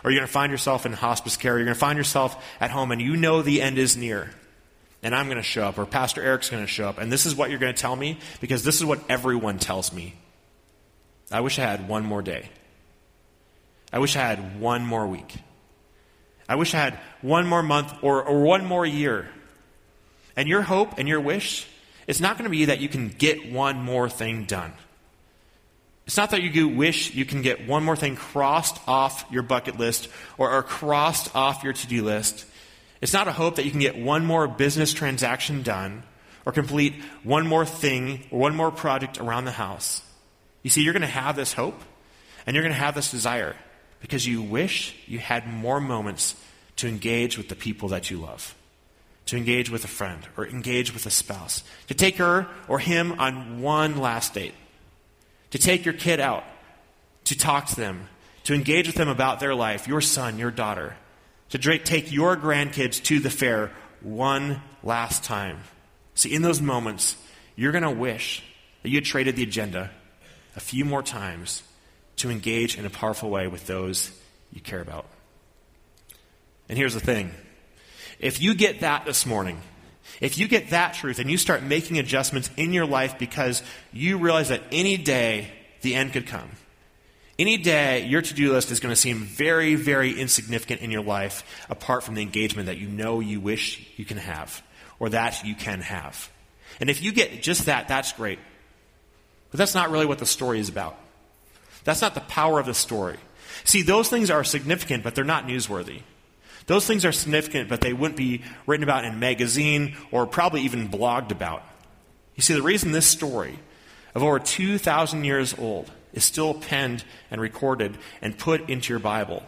Or 0.05 0.11
you're 0.11 0.21
going 0.21 0.27
to 0.27 0.33
find 0.33 0.53
yourself 0.53 0.87
in 0.87 0.93
hospice 0.93 1.37
care. 1.37 1.57
You're 1.57 1.65
going 1.65 1.75
to 1.75 1.81
find 1.81 1.97
yourself 1.97 2.45
at 2.61 2.71
home 2.71 2.93
and 2.93 3.01
you 3.01 3.17
know 3.17 3.43
the 3.43 3.63
end 3.63 3.79
is 3.79 3.97
near. 3.97 4.31
And 5.03 5.15
I'm 5.15 5.27
going 5.27 5.37
to 5.37 5.43
show 5.43 5.65
up, 5.65 5.79
or 5.79 5.87
Pastor 5.87 6.23
Eric's 6.23 6.51
going 6.51 6.65
to 6.65 6.67
show 6.67 6.89
up. 6.89 6.99
And 6.99 7.13
this 7.13 7.27
is 7.27 7.35
what 7.37 7.51
you're 7.51 7.59
going 7.59 7.75
to 7.75 7.81
tell 7.81 7.95
me 7.95 8.19
because 8.41 8.65
this 8.65 8.77
is 8.77 8.85
what 8.85 9.01
everyone 9.09 9.59
tells 9.59 9.93
me. 9.93 10.15
I 11.31 11.41
wish 11.41 11.59
I 11.59 11.63
had 11.63 11.89
one 11.89 12.05
more 12.05 12.23
day. 12.23 12.49
I 13.93 13.99
wish 13.99 14.17
I 14.17 14.21
had 14.21 14.61
one 14.61 14.85
more 14.85 15.07
week. 15.07 15.37
I 16.49 16.55
wish 16.57 16.75
I 16.75 16.79
had 16.79 16.99
one 17.23 17.47
more 17.47 17.63
month 17.63 17.93
or, 18.03 18.23
or 18.23 18.43
one 18.43 18.65
more 18.65 18.87
year. 18.87 19.29
And 20.37 20.49
your 20.49 20.63
hope 20.63 20.99
and 20.99 21.09
your 21.09 21.21
wish 21.21 21.67
is 22.07 22.21
not 22.21 22.37
going 22.37 22.45
to 22.45 22.51
be 22.51 22.67
that 22.67 22.81
you 22.81 22.89
can 22.89 23.09
get 23.09 23.51
one 23.51 23.77
more 23.77 24.09
thing 24.09 24.45
done. 24.45 24.73
It's 26.07 26.17
not 26.17 26.31
that 26.31 26.43
you 26.43 26.69
wish 26.69 27.15
you 27.15 27.25
can 27.25 27.43
get 27.43 27.67
one 27.67 27.83
more 27.83 27.97
thing 27.97 28.15
crossed 28.15 28.79
off 28.87 29.25
your 29.31 29.43
bucket 29.43 29.79
list 29.79 30.09
or, 30.39 30.63
crossed 30.63 31.35
off 31.35 31.65
your 31.65 31.73
to 31.73 31.87
do 31.89 32.05
list. 32.05 32.47
It's 33.01 33.13
not 33.13 33.27
a 33.27 33.33
hope 33.33 33.57
that 33.57 33.65
you 33.65 33.73
can 33.73 33.81
get 33.81 33.99
one 33.99 34.25
more 34.25 34.47
business 34.47 34.93
transaction 34.93 35.63
done 35.63 36.05
or 36.45 36.53
complete 36.53 36.95
one 37.25 37.47
more 37.47 37.67
thing 37.67 38.25
or 38.31 38.39
one 38.39 38.55
more 38.55 38.71
project 38.71 39.19
around 39.19 39.47
the 39.47 39.51
house. 39.51 40.01
You 40.63 40.71
see, 40.71 40.83
you're 40.83 40.93
going 40.93 41.01
to 41.01 41.09
have 41.09 41.35
this 41.35 41.53
hope 41.53 41.81
and 42.47 42.55
you're 42.55 42.63
going 42.63 42.75
to 42.75 42.81
have 42.81 42.95
this 42.95 43.11
desire 43.11 43.57
because 44.01 44.25
you 44.27 44.43
wish 44.43 44.95
you 45.07 45.19
had 45.19 45.49
more 45.49 45.81
moments 45.81 46.37
to 46.77 46.87
engage 46.87 47.37
with 47.37 47.49
the 47.49 47.57
people 47.57 47.89
that 47.89 48.11
you 48.11 48.19
love, 48.19 48.55
to 49.27 49.37
engage 49.37 49.71
with 49.71 49.85
a 49.85 49.89
friend 49.89 50.27
or 50.37 50.47
engage 50.47 50.93
with 50.93 51.05
a 51.07 51.11
spouse, 51.11 51.65
to 51.89 51.95
take 51.95 52.19
her 52.19 52.47
or 52.69 52.79
him 52.79 53.19
on 53.19 53.61
one 53.61 53.99
last 53.99 54.35
date, 54.35 54.55
to 55.51 55.59
take 55.59 55.85
your 55.85 55.95
kid 55.95 56.21
out, 56.21 56.45
to 57.25 57.37
talk 57.37 57.67
to 57.67 57.77
them, 57.77 58.09
to 58.45 58.55
engage 58.55 58.87
with 58.87 58.97
them 58.97 59.09
about 59.09 59.41
their 59.41 59.55
life, 59.55 59.89
your 59.89 60.01
son, 60.01 60.39
your 60.39 60.51
daughter, 60.51 60.97
to 61.51 61.59
take 61.79 62.13
your 62.13 62.37
grandkids 62.37 63.03
to 63.05 63.21
the 63.21 63.31
fair 63.31 63.71
one 64.01 64.63
last 64.83 65.25
time. 65.25 65.59
See, 66.15 66.33
in 66.33 66.43
those 66.43 66.61
moments, 66.61 67.17
you're 67.57 67.73
going 67.73 67.83
to 67.83 67.91
wish 67.91 68.43
that 68.83 68.91
you 68.91 68.97
had 68.97 69.05
traded 69.05 69.37
the 69.37 69.43
agenda 69.43 69.91
a 70.55 70.61
few 70.61 70.85
more 70.85 71.03
times 71.03 71.63
to 72.17 72.31
engage 72.31 72.79
in 72.79 72.87
a 72.87 72.91
powerful 72.91 73.31
way 73.31 73.47
with 73.47 73.67
those 73.67 74.11
you 74.53 74.61
care 74.61 74.81
about. 74.81 75.07
And 76.69 76.79
here's 76.79 76.95
the 76.95 77.01
thing 77.01 77.33
if 78.19 78.41
you 78.41 78.55
get 78.55 78.81
that 78.81 79.05
this 79.05 79.27
morning, 79.27 79.61
if 80.21 80.39
you 80.39 80.49
get 80.49 80.71
that 80.71 80.95
truth 80.95 81.19
and 81.19 81.31
you 81.31 81.37
start 81.37 81.63
making 81.63 81.99
adjustments 81.99 82.51
in 82.57 82.73
your 82.73 82.87
life 82.87 83.19
because 83.19 83.63
you 83.93 84.19
realize 84.19 84.49
that 84.49 84.63
any 84.73 84.97
day 84.97 85.51
the 85.83 85.95
end 85.95 86.13
could 86.13 86.27
come, 86.27 86.51
any 87.39 87.59
day 87.59 88.07
your 88.07 88.23
to 88.23 88.35
do 88.35 88.53
list 88.53 88.71
is 88.71 88.81
going 88.81 88.95
to 88.95 89.01
seem 89.01 89.19
very, 89.19 89.75
very 89.75 90.19
insignificant 90.19 90.81
in 90.81 90.91
your 90.91 91.03
life 91.03 91.45
apart 91.69 92.03
from 92.03 92.15
the 92.15 92.23
engagement 92.23 92.67
that 92.67 92.79
you 92.79 92.89
know 92.89 93.21
you 93.21 93.41
wish 93.41 93.87
you 93.97 94.05
can 94.05 94.17
have 94.17 94.63
or 94.99 95.11
that 95.11 95.45
you 95.45 95.55
can 95.55 95.81
have. 95.81 96.31
And 96.81 96.89
if 96.89 97.03
you 97.03 97.13
get 97.13 97.43
just 97.43 97.67
that, 97.67 97.89
that's 97.89 98.13
great. 98.13 98.39
But 99.51 99.59
that's 99.59 99.75
not 99.75 99.91
really 99.91 100.07
what 100.07 100.19
the 100.19 100.27
story 100.27 100.61
is 100.61 100.69
about. 100.69 100.99
That's 101.85 102.03
not 102.03 102.15
the 102.15 102.21
power 102.21 102.59
of 102.59 102.67
the 102.67 102.75
story. 102.75 103.17
See, 103.65 103.83
those 103.83 104.09
things 104.09 104.31
are 104.31 104.45
significant, 104.45 105.05
but 105.05 105.15
they're 105.15 105.25
not 105.25 105.47
newsworthy. 105.47 106.03
Those 106.67 106.87
things 106.87 107.05
are 107.05 107.13
significant, 107.13 107.69
but 107.69 107.81
they 107.81 107.93
wouldn't 107.93 108.17
be 108.17 108.43
written 108.67 108.83
about 108.83 109.05
in 109.05 109.13
a 109.13 109.17
magazine 109.17 109.97
or 110.11 110.27
probably 110.27 110.63
even 110.63 110.89
blogged 110.89 111.31
about. 111.31 111.63
You 112.35 112.43
see, 112.43 112.55
the 112.55 112.63
reason 112.63 112.93
this 112.93 113.07
story 113.07 113.59
of 114.15 114.23
over 114.23 114.39
2,000 114.39 115.25
years 115.25 115.55
old 115.57 115.91
is 116.13 116.25
still 116.25 116.55
penned 116.55 117.05
and 117.31 117.41
recorded 117.41 117.97
and 118.21 118.37
put 118.37 118.69
into 118.69 118.93
your 118.93 118.99
Bible 118.99 119.43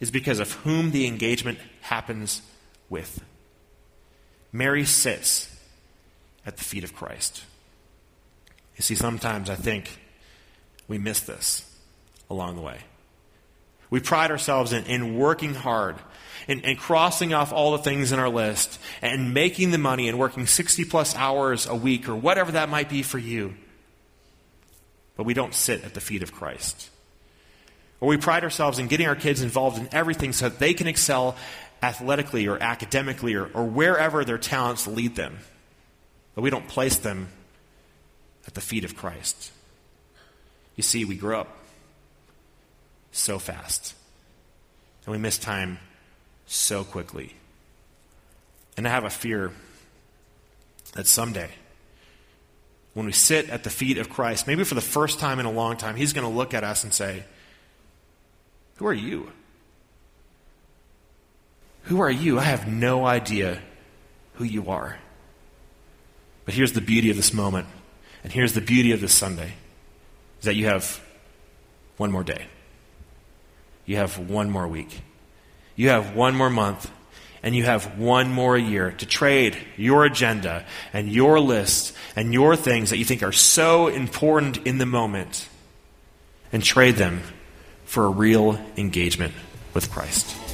is 0.00 0.10
because 0.10 0.38
of 0.38 0.52
whom 0.52 0.90
the 0.90 1.06
engagement 1.06 1.58
happens 1.80 2.42
with. 2.88 3.22
Mary 4.52 4.84
sits 4.84 5.54
at 6.46 6.56
the 6.56 6.64
feet 6.64 6.84
of 6.84 6.94
Christ. 6.94 7.44
You 8.76 8.82
see, 8.82 8.94
sometimes 8.94 9.50
I 9.50 9.54
think 9.54 9.98
we 10.86 10.98
miss 10.98 11.20
this 11.20 11.64
along 12.30 12.56
the 12.56 12.62
way. 12.62 12.78
We 13.90 14.00
pride 14.00 14.30
ourselves 14.30 14.72
in, 14.72 14.84
in 14.84 15.18
working 15.18 15.54
hard 15.54 15.96
and, 16.46 16.64
and 16.64 16.78
crossing 16.78 17.34
off 17.34 17.52
all 17.52 17.72
the 17.72 17.78
things 17.78 18.12
in 18.12 18.18
our 18.18 18.28
list 18.28 18.78
and 19.02 19.34
making 19.34 19.70
the 19.70 19.78
money 19.78 20.08
and 20.08 20.18
working 20.18 20.46
60 20.46 20.84
plus 20.84 21.16
hours 21.16 21.66
a 21.66 21.74
week 21.74 22.08
or 22.08 22.14
whatever 22.14 22.52
that 22.52 22.68
might 22.68 22.88
be 22.88 23.02
for 23.02 23.18
you. 23.18 23.54
But 25.16 25.24
we 25.24 25.34
don't 25.34 25.54
sit 25.54 25.84
at 25.84 25.94
the 25.94 26.00
feet 26.00 26.22
of 26.22 26.32
Christ. 26.32 26.90
Or 28.00 28.08
we 28.08 28.16
pride 28.16 28.44
ourselves 28.44 28.78
in 28.78 28.86
getting 28.86 29.08
our 29.08 29.16
kids 29.16 29.42
involved 29.42 29.78
in 29.78 29.88
everything 29.90 30.32
so 30.32 30.48
that 30.48 30.58
they 30.58 30.74
can 30.74 30.86
excel 30.86 31.36
athletically 31.82 32.46
or 32.46 32.62
academically 32.62 33.34
or, 33.34 33.46
or 33.46 33.64
wherever 33.64 34.24
their 34.24 34.38
talents 34.38 34.86
lead 34.86 35.16
them. 35.16 35.38
But 36.34 36.42
we 36.42 36.50
don't 36.50 36.68
place 36.68 36.96
them 36.96 37.28
at 38.46 38.54
the 38.54 38.60
feet 38.60 38.84
of 38.84 38.96
Christ. 38.96 39.52
You 40.76 40.82
see, 40.82 41.04
we 41.04 41.16
grow 41.16 41.40
up 41.40 41.56
so 43.10 43.38
fast, 43.38 43.94
and 45.04 45.12
we 45.12 45.18
miss 45.18 45.38
time 45.38 45.78
so 46.48 46.82
quickly. 46.82 47.34
And 48.76 48.88
I 48.88 48.90
have 48.90 49.04
a 49.04 49.10
fear 49.10 49.52
that 50.94 51.06
someday, 51.06 51.50
when 52.94 53.06
we 53.06 53.12
sit 53.12 53.48
at 53.50 53.62
the 53.62 53.70
feet 53.70 53.98
of 53.98 54.08
Christ, 54.08 54.46
maybe 54.46 54.64
for 54.64 54.74
the 54.74 54.80
first 54.80 55.20
time 55.20 55.38
in 55.38 55.46
a 55.46 55.52
long 55.52 55.76
time, 55.76 55.94
He's 55.94 56.12
going 56.12 56.28
to 56.28 56.34
look 56.34 56.54
at 56.54 56.64
us 56.64 56.82
and 56.82 56.92
say, 56.92 57.24
Who 58.76 58.86
are 58.86 58.94
you? 58.94 59.30
Who 61.84 62.00
are 62.00 62.10
you? 62.10 62.38
I 62.38 62.44
have 62.44 62.66
no 62.66 63.06
idea 63.06 63.60
who 64.34 64.44
you 64.44 64.68
are. 64.70 64.98
But 66.44 66.54
here's 66.54 66.72
the 66.72 66.80
beauty 66.80 67.10
of 67.10 67.16
this 67.16 67.32
moment, 67.32 67.68
and 68.24 68.32
here's 68.32 68.54
the 68.54 68.60
beauty 68.60 68.92
of 68.92 69.00
this 69.00 69.12
Sunday 69.12 69.52
is 70.38 70.44
that 70.44 70.54
you 70.54 70.66
have 70.66 71.00
one 71.96 72.10
more 72.10 72.24
day. 72.24 72.46
You 73.84 73.96
have 73.96 74.18
one 74.18 74.50
more 74.50 74.68
week. 74.68 75.02
You 75.78 75.90
have 75.90 76.16
one 76.16 76.34
more 76.34 76.50
month. 76.50 76.90
And 77.40 77.54
you 77.54 77.62
have 77.62 77.96
one 77.98 78.32
more 78.32 78.58
year 78.58 78.90
to 78.90 79.06
trade 79.06 79.56
your 79.76 80.04
agenda 80.04 80.66
and 80.92 81.08
your 81.08 81.38
list 81.38 81.94
and 82.16 82.34
your 82.34 82.56
things 82.56 82.90
that 82.90 82.96
you 82.96 83.04
think 83.04 83.22
are 83.22 83.30
so 83.30 83.86
important 83.86 84.66
in 84.66 84.78
the 84.78 84.86
moment 84.86 85.48
and 86.52 86.64
trade 86.64 86.96
them 86.96 87.22
for 87.84 88.06
a 88.06 88.08
real 88.08 88.60
engagement 88.76 89.34
with 89.72 89.88
Christ. 89.88 90.47